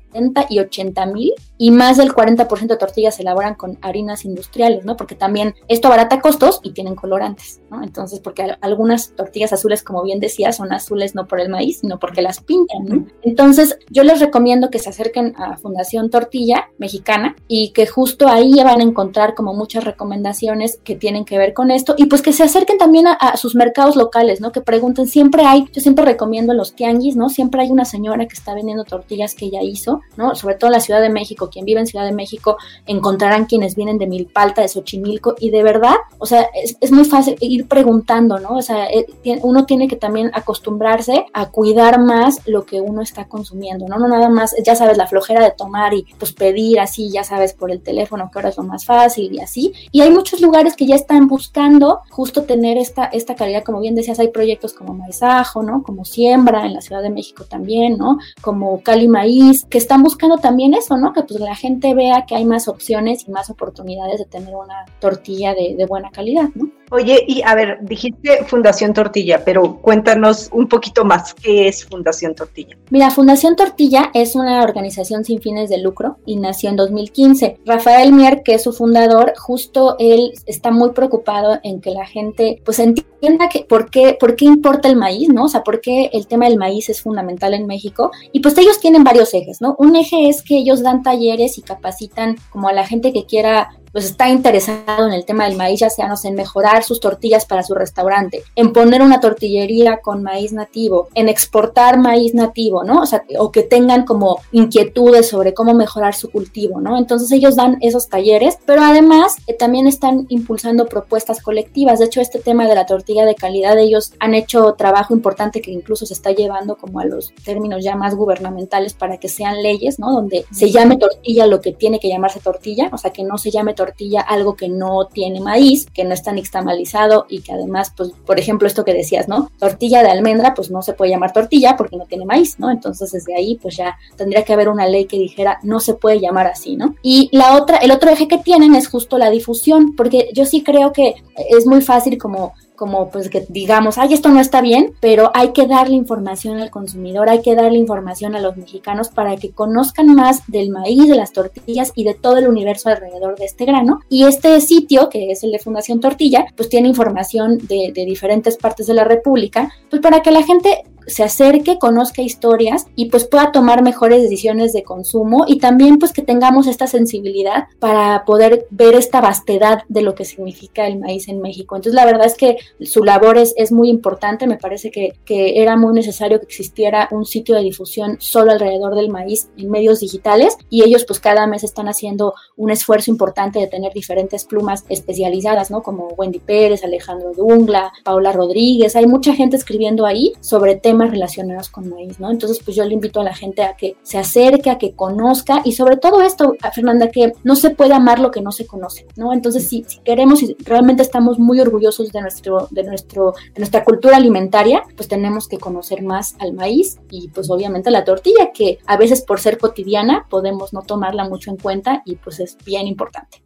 y 0.49 0.59
80 0.59 1.05
mil 1.07 1.33
y 1.57 1.71
más 1.71 1.97
del 1.97 2.11
40% 2.11 2.67
de 2.67 2.77
tortillas 2.77 3.15
se 3.15 3.21
elaboran 3.21 3.55
con 3.55 3.77
harinas 3.81 4.25
industriales, 4.25 4.85
¿no? 4.85 4.97
Porque 4.97 5.15
también 5.15 5.55
esto 5.67 5.87
abarata 5.87 6.19
costos 6.19 6.59
y 6.63 6.71
tienen 6.71 6.95
colorantes, 6.95 7.61
¿no? 7.69 7.83
Entonces, 7.83 8.19
porque 8.19 8.55
algunas 8.61 9.13
tortillas 9.15 9.53
azules, 9.53 9.83
como 9.83 10.03
bien 10.03 10.19
decía, 10.19 10.51
son 10.51 10.73
azules 10.73 11.15
no 11.15 11.27
por 11.27 11.39
el 11.39 11.49
maíz, 11.49 11.79
sino 11.79 11.99
porque 11.99 12.21
las 12.21 12.41
pintan, 12.41 12.85
¿no? 12.85 13.05
Entonces, 13.21 13.77
yo 13.89 14.03
les 14.03 14.19
recomiendo 14.19 14.69
que 14.69 14.79
se 14.79 14.89
acerquen 14.89 15.35
a 15.37 15.57
Fundación 15.57 16.09
Tortilla 16.09 16.69
Mexicana 16.77 17.35
y 17.47 17.71
que 17.71 17.87
justo 17.87 18.27
ahí 18.27 18.53
van 18.63 18.81
a 18.81 18.83
encontrar 18.83 19.35
como 19.35 19.53
muchas 19.53 19.83
recomendaciones 19.83 20.79
que 20.83 20.95
tienen 20.95 21.23
que 21.23 21.37
ver 21.37 21.53
con 21.53 21.71
esto 21.71 21.95
y 21.97 22.05
pues 22.05 22.21
que 22.21 22.33
se 22.33 22.43
acerquen 22.43 22.77
también 22.77 23.07
a, 23.07 23.13
a 23.13 23.37
sus 23.37 23.55
mercados 23.55 23.95
locales, 23.95 24.41
¿no? 24.41 24.51
Que 24.51 24.61
pregunten, 24.61 25.07
siempre 25.07 25.43
hay, 25.45 25.65
yo 25.71 25.81
siempre 25.81 26.03
recomiendo 26.03 26.53
los 26.53 26.75
tianguis, 26.75 27.15
¿no? 27.15 27.29
Siempre 27.29 27.61
hay 27.61 27.71
una 27.71 27.85
señora 27.85 28.27
que 28.27 28.33
está 28.33 28.53
vendiendo 28.53 28.83
tortillas 28.83 29.35
que 29.35 29.45
ella 29.45 29.61
hizo 29.61 30.01
¿no? 30.17 30.35
Sobre 30.35 30.55
todo 30.55 30.69
en 30.69 30.73
la 30.73 30.79
Ciudad 30.79 31.01
de 31.01 31.09
México, 31.09 31.49
quien 31.49 31.65
vive 31.65 31.79
en 31.79 31.87
Ciudad 31.87 32.05
de 32.05 32.11
México, 32.11 32.57
encontrarán 32.85 33.45
quienes 33.45 33.75
vienen 33.75 33.97
de 33.97 34.07
Milpalta, 34.07 34.61
de 34.61 34.67
Xochimilco, 34.67 35.35
y 35.39 35.49
de 35.49 35.63
verdad, 35.63 35.95
o 36.19 36.25
sea, 36.25 36.47
es, 36.53 36.77
es 36.79 36.91
muy 36.91 37.05
fácil 37.05 37.35
ir 37.39 37.67
preguntando, 37.67 38.39
¿no? 38.39 38.57
O 38.57 38.61
sea, 38.61 38.87
eh, 38.87 39.05
uno 39.41 39.65
tiene 39.65 39.87
que 39.87 39.95
también 39.95 40.31
acostumbrarse 40.33 41.25
a 41.33 41.49
cuidar 41.49 41.99
más 41.99 42.39
lo 42.45 42.65
que 42.65 42.81
uno 42.81 43.01
está 43.01 43.27
consumiendo, 43.27 43.87
¿no? 43.87 43.97
No 43.97 44.07
nada 44.07 44.29
más, 44.29 44.55
ya 44.63 44.75
sabes, 44.75 44.97
la 44.97 45.07
flojera 45.07 45.43
de 45.43 45.51
tomar 45.51 45.93
y 45.93 46.05
pues 46.17 46.33
pedir 46.33 46.79
así, 46.79 47.09
ya 47.11 47.23
sabes, 47.23 47.53
por 47.53 47.71
el 47.71 47.81
teléfono, 47.81 48.29
que 48.31 48.39
ahora 48.39 48.49
es 48.49 48.57
lo 48.57 48.63
más 48.63 48.85
fácil 48.85 49.33
y 49.33 49.39
así. 49.39 49.73
Y 49.91 50.01
hay 50.01 50.11
muchos 50.11 50.41
lugares 50.41 50.75
que 50.75 50.85
ya 50.85 50.95
están 50.95 51.27
buscando 51.27 52.01
justo 52.09 52.43
tener 52.43 52.77
esta, 52.77 53.05
esta 53.05 53.35
calidad, 53.35 53.63
como 53.63 53.79
bien 53.79 53.95
decías, 53.95 54.19
hay 54.19 54.29
proyectos 54.29 54.73
como 54.73 54.93
Maizajo, 54.93 55.63
¿no? 55.63 55.83
Como 55.83 56.05
Siembra 56.05 56.65
en 56.65 56.73
la 56.73 56.81
Ciudad 56.81 57.01
de 57.01 57.09
México 57.09 57.45
también, 57.45 57.97
¿no? 57.97 58.17
Como 58.41 58.81
Cali 58.81 59.07
Maíz, 59.07 59.65
que 59.65 59.77
están 59.77 59.92
buscando 60.01 60.37
también 60.37 60.73
eso, 60.73 60.97
¿no? 60.97 61.13
Que 61.13 61.23
pues 61.23 61.39
la 61.39 61.55
gente 61.55 61.93
vea 61.93 62.25
que 62.25 62.35
hay 62.35 62.45
más 62.45 62.67
opciones 62.67 63.27
y 63.27 63.31
más 63.31 63.49
oportunidades 63.49 64.19
de 64.19 64.25
tener 64.25 64.55
una 64.55 64.85
tortilla 64.99 65.53
de, 65.53 65.75
de 65.75 65.85
buena 65.85 66.09
calidad, 66.09 66.49
¿no? 66.55 66.71
Oye, 66.93 67.25
y 67.27 67.41
a 67.41 67.55
ver, 67.55 67.79
dijiste 67.81 68.43
Fundación 68.45 68.93
Tortilla, 68.93 69.43
pero 69.43 69.81
cuéntanos 69.81 70.49
un 70.51 70.67
poquito 70.67 71.03
más, 71.03 71.33
¿qué 71.33 71.67
es 71.67 71.85
Fundación 71.85 72.35
Tortilla? 72.35 72.77
Mira, 72.91 73.09
Fundación 73.09 73.55
Tortilla 73.55 74.11
es 74.13 74.35
una 74.35 74.61
organización 74.61 75.25
sin 75.25 75.41
fines 75.41 75.71
de 75.71 75.79
lucro 75.79 76.17
y 76.23 76.35
nació 76.35 76.69
en 76.69 76.75
2015. 76.75 77.61
Rafael 77.65 78.13
Mier, 78.13 78.43
que 78.43 78.53
es 78.53 78.61
su 78.61 78.73
fundador, 78.73 79.33
justo 79.37 79.95
él 79.97 80.33
está 80.45 80.69
muy 80.69 80.91
preocupado 80.91 81.59
en 81.63 81.81
que 81.81 81.89
la 81.89 82.05
gente 82.05 82.61
pues 82.63 82.77
entienda 82.77 83.49
que 83.49 83.65
por 83.67 83.89
qué, 83.89 84.15
por 84.19 84.35
qué 84.35 84.45
importa 84.45 84.87
el 84.87 84.95
maíz, 84.95 85.29
¿no? 85.29 85.45
O 85.45 85.49
sea, 85.49 85.63
por 85.63 85.81
qué 85.81 86.11
el 86.13 86.27
tema 86.27 86.45
del 86.45 86.59
maíz 86.59 86.89
es 86.89 87.01
fundamental 87.01 87.55
en 87.55 87.65
México. 87.65 88.11
Y 88.31 88.41
pues 88.41 88.55
ellos 88.59 88.79
tienen 88.79 89.03
varios 89.03 89.33
ejes, 89.33 89.61
¿no? 89.61 89.75
Un 89.83 89.97
eje 89.97 90.29
es 90.29 90.41
que 90.41 90.55
ellos 90.55 90.81
dan 90.81 91.03
talleres 91.03 91.57
y 91.57 91.61
capacitan 91.61 92.37
como 92.51 92.69
a 92.69 92.73
la 92.73 92.87
gente 92.87 93.11
que 93.11 93.25
quiera 93.25 93.71
pues 93.93 94.05
está 94.05 94.27
interesado 94.27 95.05
en 95.05 95.13
el 95.13 95.23
tema 95.23 95.45
del 95.45 95.55
maíz, 95.55 95.79
ya 95.79 95.89
sea 95.89 96.07
no 96.07 96.17
sé, 96.17 96.27
en 96.27 96.35
mejorar 96.35 96.83
sus 96.83 96.99
tortillas 96.99 97.45
para 97.45 97.61
su 97.61 97.75
restaurante, 97.75 98.43
en 98.55 98.73
poner 98.73 99.03
una 99.03 99.19
tortillería 99.19 99.97
con 99.97 100.23
maíz 100.23 100.51
nativo, 100.51 101.09
en 101.13 101.29
exportar 101.29 101.99
maíz 101.99 102.33
nativo, 102.33 102.83
¿no? 102.83 103.01
O 103.01 103.05
sea, 103.05 103.23
o 103.37 103.51
que 103.51 103.61
tengan 103.61 104.03
como 104.03 104.39
inquietudes 104.51 105.29
sobre 105.29 105.53
cómo 105.53 105.75
mejorar 105.75 106.15
su 106.15 106.31
cultivo, 106.31 106.81
¿no? 106.81 106.97
Entonces 106.97 107.31
ellos 107.31 107.55
dan 107.55 107.77
esos 107.81 108.09
talleres, 108.09 108.57
pero 108.65 108.81
además 108.81 109.35
eh, 109.45 109.53
también 109.53 109.85
están 109.85 110.25
impulsando 110.29 110.87
propuestas 110.87 111.39
colectivas. 111.41 111.99
De 111.99 112.05
hecho, 112.05 112.19
este 112.19 112.39
tema 112.39 112.67
de 112.67 112.73
la 112.73 112.87
tortilla 112.87 113.25
de 113.25 113.35
calidad, 113.35 113.77
ellos 113.77 114.13
han 114.19 114.33
hecho 114.33 114.73
trabajo 114.73 115.13
importante 115.13 115.61
que 115.61 115.71
incluso 115.71 116.07
se 116.07 116.15
está 116.15 116.31
llevando 116.31 116.77
como 116.77 116.99
a 116.99 117.05
los 117.05 117.31
términos 117.45 117.83
ya 117.83 117.95
más 117.95 118.15
gubernamentales 118.15 118.95
para 118.95 119.17
que 119.17 119.29
sean 119.29 119.61
leyes, 119.61 119.99
¿no? 119.99 120.11
Donde 120.11 120.45
se 120.51 120.71
llame 120.71 120.97
tortilla 120.97 121.45
lo 121.45 121.61
que 121.61 121.73
tiene 121.73 121.99
que 121.99 122.09
llamarse 122.09 122.39
tortilla, 122.39 122.89
o 122.91 122.97
sea, 122.97 123.11
que 123.11 123.23
no 123.23 123.37
se 123.37 123.51
llame 123.51 123.75
tortilla 123.75 123.82
tortilla 123.85 124.21
algo 124.21 124.55
que 124.55 124.69
no 124.69 125.07
tiene 125.07 125.41
maíz, 125.41 125.87
que 125.93 126.03
no 126.03 126.13
está 126.13 126.31
nixtamalizado 126.31 127.25
y 127.29 127.41
que 127.41 127.51
además, 127.51 127.93
pues, 127.95 128.11
por 128.25 128.39
ejemplo, 128.39 128.67
esto 128.67 128.85
que 128.85 128.93
decías, 128.93 129.27
¿no? 129.27 129.51
Tortilla 129.59 130.03
de 130.03 130.09
almendra, 130.09 130.53
pues 130.53 130.71
no 130.71 130.81
se 130.81 130.93
puede 130.93 131.11
llamar 131.11 131.33
tortilla 131.33 131.75
porque 131.77 131.97
no 131.97 132.05
tiene 132.05 132.25
maíz, 132.25 132.59
¿no? 132.59 132.71
Entonces, 132.71 133.11
desde 133.11 133.35
ahí, 133.35 133.59
pues 133.61 133.75
ya 133.77 133.97
tendría 134.15 134.43
que 134.43 134.53
haber 134.53 134.69
una 134.69 134.87
ley 134.87 135.05
que 135.05 135.17
dijera 135.17 135.59
no 135.63 135.79
se 135.79 135.95
puede 135.95 136.19
llamar 136.19 136.47
así, 136.47 136.75
¿no? 136.75 136.95
Y 137.01 137.29
la 137.31 137.57
otra, 137.57 137.77
el 137.77 137.91
otro 137.91 138.09
eje 138.09 138.27
que 138.27 138.37
tienen 138.37 138.75
es 138.75 138.87
justo 138.87 139.17
la 139.17 139.29
difusión, 139.29 139.95
porque 139.95 140.29
yo 140.33 140.45
sí 140.45 140.63
creo 140.63 140.93
que 140.93 141.15
es 141.49 141.65
muy 141.65 141.81
fácil 141.81 142.17
como 142.17 142.53
como 142.75 143.09
pues 143.09 143.29
que 143.29 143.45
digamos, 143.49 143.97
ay, 143.97 144.13
esto 144.13 144.29
no 144.29 144.39
está 144.39 144.61
bien, 144.61 144.93
pero 144.99 145.31
hay 145.33 145.53
que 145.53 145.67
darle 145.67 145.95
información 145.95 146.59
al 146.59 146.71
consumidor, 146.71 147.29
hay 147.29 147.41
que 147.41 147.55
darle 147.55 147.77
información 147.77 148.35
a 148.35 148.39
los 148.39 148.57
mexicanos 148.57 149.09
para 149.09 149.35
que 149.37 149.51
conozcan 149.51 150.13
más 150.13 150.41
del 150.47 150.69
maíz, 150.69 151.07
de 151.07 151.15
las 151.15 151.31
tortillas 151.31 151.91
y 151.95 152.03
de 152.03 152.13
todo 152.13 152.37
el 152.37 152.47
universo 152.47 152.89
alrededor 152.89 153.37
de 153.37 153.45
este 153.45 153.65
grano. 153.65 153.99
Y 154.09 154.25
este 154.25 154.59
sitio, 154.61 155.09
que 155.09 155.31
es 155.31 155.43
el 155.43 155.51
de 155.51 155.59
Fundación 155.59 155.99
Tortilla, 155.99 156.45
pues 156.55 156.69
tiene 156.69 156.87
información 156.87 157.57
de, 157.57 157.91
de 157.93 158.05
diferentes 158.05 158.57
partes 158.57 158.87
de 158.87 158.93
la 158.93 159.03
República, 159.03 159.71
pues 159.89 160.01
para 160.01 160.21
que 160.21 160.31
la 160.31 160.43
gente 160.43 160.83
se 161.07 161.23
acerque, 161.23 161.77
conozca 161.79 162.21
historias 162.21 162.85
y 162.95 163.09
pues 163.09 163.25
pueda 163.25 163.51
tomar 163.51 163.83
mejores 163.83 164.21
decisiones 164.21 164.73
de 164.73 164.83
consumo 164.83 165.45
y 165.47 165.59
también 165.59 165.99
pues 165.99 166.13
que 166.13 166.21
tengamos 166.21 166.67
esta 166.67 166.87
sensibilidad 166.87 167.65
para 167.79 168.25
poder 168.25 168.67
ver 168.69 168.95
esta 168.95 169.21
vastedad 169.21 169.83
de 169.89 170.01
lo 170.01 170.15
que 170.15 170.25
significa 170.25 170.87
el 170.87 170.99
maíz 170.99 171.27
en 171.27 171.41
México. 171.41 171.75
Entonces 171.75 171.95
la 171.95 172.05
verdad 172.05 172.25
es 172.25 172.35
que 172.35 172.57
su 172.81 173.03
labor 173.03 173.37
es, 173.37 173.53
es 173.57 173.71
muy 173.71 173.89
importante, 173.89 174.47
me 174.47 174.57
parece 174.57 174.91
que, 174.91 175.13
que 175.25 175.61
era 175.61 175.75
muy 175.75 175.93
necesario 175.93 176.39
que 176.39 176.45
existiera 176.45 177.07
un 177.11 177.25
sitio 177.25 177.55
de 177.55 177.63
difusión 177.63 178.17
solo 178.19 178.51
alrededor 178.51 178.95
del 178.95 179.09
maíz 179.09 179.49
en 179.57 179.69
medios 179.69 179.99
digitales 179.99 180.57
y 180.69 180.83
ellos 180.83 181.05
pues 181.05 181.19
cada 181.19 181.47
mes 181.47 181.63
están 181.63 181.87
haciendo 181.87 182.33
un 182.55 182.71
esfuerzo 182.71 183.11
importante 183.11 183.59
de 183.59 183.67
tener 183.67 183.93
diferentes 183.93 184.45
plumas 184.45 184.85
especializadas, 184.89 185.71
¿no? 185.71 185.81
Como 185.81 186.07
Wendy 186.09 186.39
Pérez, 186.39 186.83
Alejandro 186.83 187.33
Dungla, 187.35 187.91
Paula 188.03 188.31
Rodríguez, 188.31 188.95
hay 188.95 189.05
mucha 189.05 189.33
gente 189.33 189.57
escribiendo 189.57 190.05
ahí 190.05 190.33
sobre 190.39 190.75
temas 190.75 190.92
temas 190.93 191.09
relacionados 191.09 191.69
con 191.69 191.89
maíz, 191.89 192.19
¿no? 192.19 192.29
Entonces, 192.29 192.59
pues 192.63 192.77
yo 192.77 192.85
le 192.85 192.93
invito 192.93 193.19
a 193.19 193.23
la 193.23 193.33
gente 193.33 193.63
a 193.63 193.75
que 193.75 193.97
se 194.03 194.19
acerque, 194.19 194.69
a 194.69 194.77
que 194.77 194.93
conozca 194.93 195.61
y 195.65 195.71
sobre 195.71 195.97
todo 195.97 196.21
esto, 196.21 196.53
Fernanda, 196.71 197.09
que 197.09 197.33
no 197.43 197.55
se 197.55 197.71
puede 197.71 197.95
amar 197.95 198.19
lo 198.19 198.29
que 198.29 198.41
no 198.41 198.51
se 198.51 198.67
conoce, 198.67 199.07
¿no? 199.15 199.33
Entonces, 199.33 199.67
si, 199.67 199.83
si 199.87 200.01
queremos 200.01 200.43
y 200.43 200.55
realmente 200.63 201.01
estamos 201.01 201.39
muy 201.39 201.59
orgullosos 201.59 202.11
de 202.11 202.21
nuestro, 202.21 202.67
de 202.69 202.83
nuestro, 202.83 203.33
de 203.55 203.59
nuestra 203.59 203.83
cultura 203.83 204.17
alimentaria, 204.17 204.83
pues 204.95 205.07
tenemos 205.07 205.47
que 205.47 205.57
conocer 205.57 206.03
más 206.03 206.35
al 206.37 206.53
maíz 206.53 206.99
y 207.09 207.29
pues 207.29 207.49
obviamente 207.49 207.89
la 207.89 208.03
tortilla, 208.03 208.51
que 208.53 208.77
a 208.85 208.95
veces 208.95 209.23
por 209.23 209.39
ser 209.39 209.57
cotidiana 209.57 210.27
podemos 210.29 210.73
no 210.73 210.83
tomarla 210.83 211.27
mucho 211.27 211.49
en 211.49 211.57
cuenta 211.57 212.03
y 212.05 212.17
pues 212.17 212.39
es 212.39 212.55
bien 212.63 212.85
importante. 212.85 213.43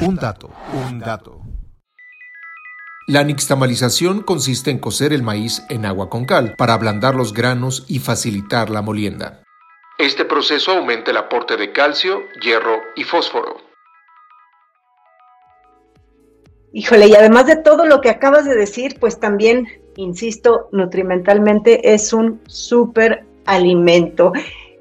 Un 0.00 0.14
dato, 0.14 0.50
un 0.88 1.00
dato. 1.00 1.43
La 3.06 3.22
nixtamalización 3.22 4.22
consiste 4.22 4.70
en 4.70 4.78
cocer 4.78 5.12
el 5.12 5.22
maíz 5.22 5.62
en 5.68 5.84
agua 5.84 6.08
con 6.08 6.24
cal 6.24 6.54
para 6.56 6.72
ablandar 6.72 7.14
los 7.14 7.34
granos 7.34 7.84
y 7.86 7.98
facilitar 7.98 8.70
la 8.70 8.80
molienda. 8.80 9.42
Este 9.98 10.24
proceso 10.24 10.72
aumenta 10.72 11.10
el 11.10 11.18
aporte 11.18 11.58
de 11.58 11.70
calcio, 11.70 12.22
hierro 12.40 12.80
y 12.96 13.04
fósforo. 13.04 13.58
Híjole, 16.72 17.08
y 17.08 17.14
además 17.14 17.46
de 17.46 17.56
todo 17.56 17.84
lo 17.84 18.00
que 18.00 18.08
acabas 18.08 18.46
de 18.46 18.56
decir, 18.56 18.96
pues 18.98 19.20
también, 19.20 19.68
insisto, 19.96 20.70
nutrimentalmente 20.72 21.92
es 21.92 22.14
un 22.14 22.40
súper 22.46 23.26
alimento. 23.44 24.32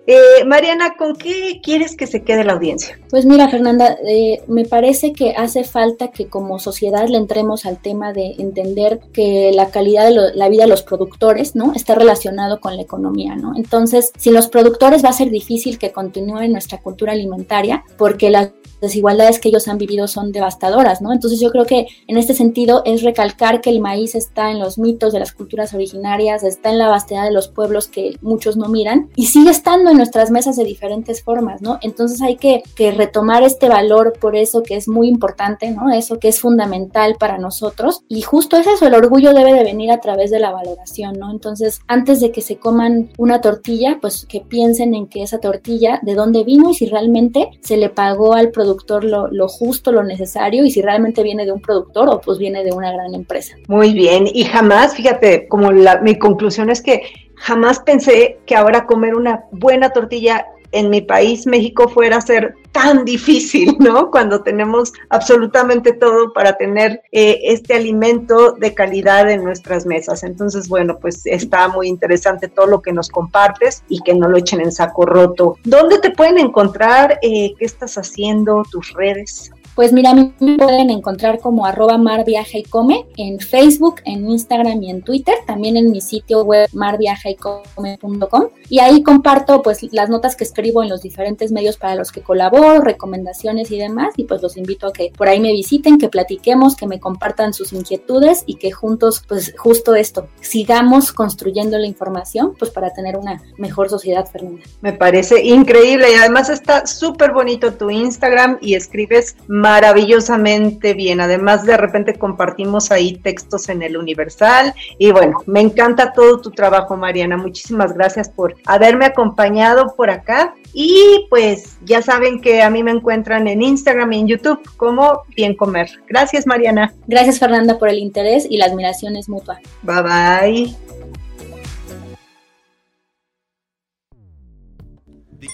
Eh, 0.05 0.43
Mariana, 0.45 0.95
¿con 0.97 1.15
qué 1.15 1.61
quieres 1.63 1.95
que 1.95 2.07
se 2.07 2.23
quede 2.23 2.43
la 2.43 2.53
audiencia? 2.53 2.99
Pues 3.09 3.25
mira, 3.25 3.47
Fernanda, 3.49 3.97
eh, 4.05 4.41
me 4.47 4.65
parece 4.65 5.13
que 5.13 5.31
hace 5.31 5.63
falta 5.63 6.09
que 6.09 6.27
como 6.27 6.59
sociedad 6.59 7.07
le 7.07 7.17
entremos 7.17 7.65
al 7.65 7.81
tema 7.81 8.11
de 8.11 8.35
entender 8.37 8.99
que 9.13 9.51
la 9.53 9.69
calidad 9.69 10.09
de 10.09 10.35
la 10.35 10.49
vida 10.49 10.63
de 10.63 10.69
los 10.69 10.83
productores, 10.83 11.55
¿no? 11.55 11.73
Está 11.73 11.95
relacionado 11.95 12.59
con 12.59 12.75
la 12.75 12.81
economía, 12.81 13.35
¿no? 13.35 13.53
Entonces, 13.55 14.11
sin 14.17 14.33
los 14.33 14.49
productores 14.49 15.05
va 15.05 15.09
a 15.09 15.13
ser 15.13 15.29
difícil 15.29 15.77
que 15.77 15.93
continúe 15.93 16.49
nuestra 16.49 16.79
cultura 16.79 17.13
alimentaria 17.13 17.85
porque 17.97 18.29
las 18.29 18.51
desigualdades 18.83 19.39
que 19.39 19.49
ellos 19.49 19.67
han 19.67 19.77
vivido 19.77 20.07
son 20.07 20.31
devastadoras, 20.31 21.01
¿no? 21.01 21.13
Entonces 21.13 21.39
yo 21.39 21.49
creo 21.51 21.65
que 21.65 21.87
en 22.07 22.17
este 22.17 22.33
sentido 22.33 22.83
es 22.85 23.01
recalcar 23.01 23.61
que 23.61 23.69
el 23.69 23.79
maíz 23.79 24.13
está 24.13 24.51
en 24.51 24.59
los 24.59 24.77
mitos 24.77 25.13
de 25.13 25.19
las 25.19 25.31
culturas 25.31 25.73
originarias, 25.73 26.43
está 26.43 26.69
en 26.69 26.77
la 26.77 26.89
vastedad 26.89 27.23
de 27.23 27.31
los 27.31 27.47
pueblos 27.47 27.87
que 27.87 28.17
muchos 28.21 28.57
no 28.57 28.67
miran 28.67 29.09
y 29.15 29.27
sigue 29.27 29.51
estando 29.51 29.89
en 29.89 29.97
nuestras 29.97 30.31
mesas 30.31 30.57
de 30.57 30.65
diferentes 30.65 31.23
formas, 31.23 31.61
¿no? 31.61 31.79
Entonces 31.81 32.21
hay 32.21 32.35
que, 32.35 32.61
que 32.75 32.91
retomar 32.91 33.41
este 33.43 33.69
valor 33.69 34.13
por 34.19 34.35
eso 34.35 34.63
que 34.63 34.75
es 34.75 34.87
muy 34.87 35.07
importante, 35.07 35.71
¿no? 35.71 35.89
Eso 35.89 36.19
que 36.19 36.27
es 36.27 36.41
fundamental 36.41 37.15
para 37.17 37.37
nosotros 37.37 38.03
y 38.09 38.21
justo 38.21 38.57
es 38.57 38.67
eso, 38.67 38.85
el 38.85 38.95
orgullo 38.95 39.33
debe 39.33 39.53
de 39.53 39.63
venir 39.63 39.91
a 39.91 40.01
través 40.01 40.29
de 40.29 40.39
la 40.39 40.51
valoración, 40.51 41.17
¿no? 41.17 41.31
Entonces 41.31 41.79
antes 41.87 42.19
de 42.19 42.31
que 42.31 42.41
se 42.41 42.57
coman 42.57 43.11
una 43.17 43.39
tortilla, 43.39 43.97
pues 44.01 44.25
que 44.25 44.41
piensen 44.41 44.93
en 44.93 45.07
que 45.07 45.23
esa 45.23 45.39
tortilla 45.39 46.01
de 46.01 46.15
dónde 46.15 46.43
vino 46.43 46.69
y 46.69 46.73
si 46.73 46.85
realmente 46.85 47.49
se 47.61 47.77
le 47.77 47.89
pagó 47.89 48.33
al 48.33 48.51
productor 48.51 48.72
lo, 49.03 49.47
justo, 49.47 49.91
lo 49.91 50.03
necesario 50.03 50.65
y 50.65 50.71
si 50.71 50.81
realmente 50.81 51.23
viene 51.23 51.45
de 51.45 51.51
un 51.51 51.61
productor 51.61 52.09
o 52.09 52.21
pues 52.21 52.37
viene 52.37 52.63
de 52.63 52.71
una 52.71 52.91
gran 52.91 53.13
empresa. 53.13 53.55
Muy 53.67 53.93
bien, 53.93 54.27
y 54.31 54.43
jamás, 54.45 54.95
fíjate, 54.95 55.47
como 55.47 55.71
la, 55.71 56.01
mi 56.01 56.17
conclusión 56.17 56.69
es 56.69 56.81
que 56.81 57.03
jamás 57.35 57.79
pensé 57.79 58.39
que 58.45 58.55
ahora 58.55 58.85
comer 58.85 59.15
una 59.15 59.45
buena 59.51 59.91
tortilla 59.91 60.47
en 60.71 60.89
mi 60.89 61.01
país, 61.01 61.45
México, 61.45 61.87
fuera 61.87 62.19
ser 62.21 62.55
tan 62.73 63.05
difícil, 63.05 63.77
¿no? 63.79 64.11
Cuando 64.11 64.43
tenemos 64.43 64.91
absolutamente 65.07 65.93
todo 65.93 66.33
para 66.33 66.57
tener 66.57 67.01
eh, 67.13 67.39
este 67.43 67.75
alimento 67.75 68.51
de 68.51 68.73
calidad 68.73 69.31
en 69.31 69.45
nuestras 69.45 69.85
mesas. 69.85 70.23
Entonces, 70.23 70.67
bueno, 70.67 70.97
pues 70.99 71.25
está 71.25 71.69
muy 71.69 71.87
interesante 71.87 72.49
todo 72.49 72.67
lo 72.67 72.81
que 72.81 72.91
nos 72.91 73.07
compartes 73.07 73.83
y 73.87 74.01
que 74.01 74.13
no 74.13 74.27
lo 74.27 74.37
echen 74.37 74.59
en 74.59 74.73
saco 74.73 75.05
roto. 75.05 75.57
¿Dónde 75.63 75.99
te 75.99 76.11
pueden 76.11 76.37
encontrar? 76.37 77.19
Eh, 77.21 77.53
¿Qué 77.57 77.63
estás 77.63 77.97
haciendo? 77.97 78.63
¿Tus 78.69 78.91
redes? 78.93 79.51
Pues 79.75 79.91
mira, 79.91 80.11
a 80.11 80.13
mí 80.13 80.31
me 80.39 80.57
pueden 80.57 80.89
encontrar 80.91 81.39
como 81.39 81.65
arroba 81.65 81.97
mar 81.97 82.25
viaja 82.25 82.59
y 82.59 82.63
come 82.63 83.05
en 83.17 83.39
Facebook, 83.39 83.95
en 84.05 84.29
Instagram 84.29 84.83
y 84.83 84.91
en 84.91 85.01
Twitter, 85.01 85.35
también 85.47 85.77
en 85.77 85.91
mi 85.91 85.99
sitio 85.99 86.43
web 86.43 86.69
marviajaycome.com 86.73 88.49
y 88.69 88.79
ahí 88.79 89.03
comparto 89.03 89.61
pues 89.61 89.81
las 89.91 90.09
notas 90.09 90.35
que 90.35 90.43
escribo 90.43 90.83
en 90.83 90.89
los 90.89 91.01
diferentes 91.01 91.51
medios 91.51 91.77
para 91.77 91.95
los 91.95 92.11
que 92.11 92.21
colaboro, 92.21 92.81
recomendaciones 92.81 93.71
y 93.71 93.77
demás 93.77 94.13
y 94.17 94.25
pues 94.25 94.41
los 94.41 94.57
invito 94.57 94.87
a 94.87 94.93
que 94.93 95.11
por 95.15 95.27
ahí 95.27 95.39
me 95.39 95.51
visiten, 95.51 95.97
que 95.97 96.09
platiquemos, 96.09 96.75
que 96.75 96.87
me 96.87 96.99
compartan 96.99 97.53
sus 97.53 97.73
inquietudes 97.73 98.43
y 98.45 98.55
que 98.55 98.71
juntos 98.71 99.23
pues 99.27 99.53
justo 99.57 99.95
esto, 99.95 100.27
sigamos 100.41 101.11
construyendo 101.11 101.77
la 101.77 101.87
información 101.87 102.53
pues 102.57 102.71
para 102.71 102.93
tener 102.93 103.17
una 103.17 103.41
mejor 103.57 103.89
sociedad, 103.89 104.25
Fernanda. 104.31 104.61
Me 104.81 104.93
parece 104.93 105.43
increíble 105.43 106.11
y 106.11 106.15
además 106.15 106.49
está 106.49 106.85
súper 106.85 107.31
bonito 107.31 107.73
tu 107.73 107.89
Instagram 107.89 108.57
y 108.61 108.75
escribes 108.75 109.35
maravillosamente 109.63 110.93
bien. 110.93 111.21
Además 111.21 111.65
de 111.65 111.77
repente 111.77 112.15
compartimos 112.15 112.91
ahí 112.91 113.15
textos 113.15 113.69
en 113.69 113.81
el 113.81 113.95
Universal 113.95 114.73
y 114.97 115.11
bueno, 115.11 115.41
me 115.45 115.61
encanta 115.61 116.11
todo 116.11 116.41
tu 116.41 116.51
trabajo, 116.51 116.97
Mariana. 116.97 117.37
Muchísimas 117.37 117.93
gracias 117.93 118.27
por 118.27 118.57
haberme 118.65 119.05
acompañado 119.05 119.95
por 119.95 120.09
acá 120.09 120.53
y 120.73 121.27
pues 121.29 121.77
ya 121.85 122.01
saben 122.01 122.41
que 122.41 122.61
a 122.61 122.69
mí 122.69 122.83
me 122.83 122.91
encuentran 122.91 123.47
en 123.47 123.61
Instagram 123.61 124.11
y 124.11 124.19
en 124.19 124.27
YouTube 124.27 124.59
como 124.75 125.21
Bien 125.33 125.55
Comer. 125.55 125.89
Gracias, 126.09 126.45
Mariana. 126.45 126.93
Gracias, 127.07 127.39
Fernanda, 127.39 127.79
por 127.79 127.87
el 127.87 127.99
interés 127.99 128.45
y 128.49 128.57
la 128.57 128.65
admiración 128.65 129.15
es 129.15 129.29
mutua. 129.29 129.61
Bye 129.83 130.01
bye. 130.01 130.75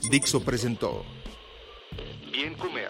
Dixo 0.10 0.43
presentó 0.43 1.04
Bien 2.32 2.56
Comer 2.56 2.89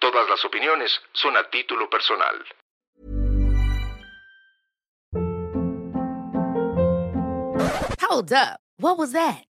Todas 0.00 0.26
las 0.30 0.42
opiniones 0.46 0.98
son 1.12 1.36
a 1.36 1.50
título 1.50 1.90
personal. 1.90 2.42
Hold 8.00 8.32
up. 8.32 8.60
What 8.78 8.96
was 8.96 9.12
that? 9.12 9.44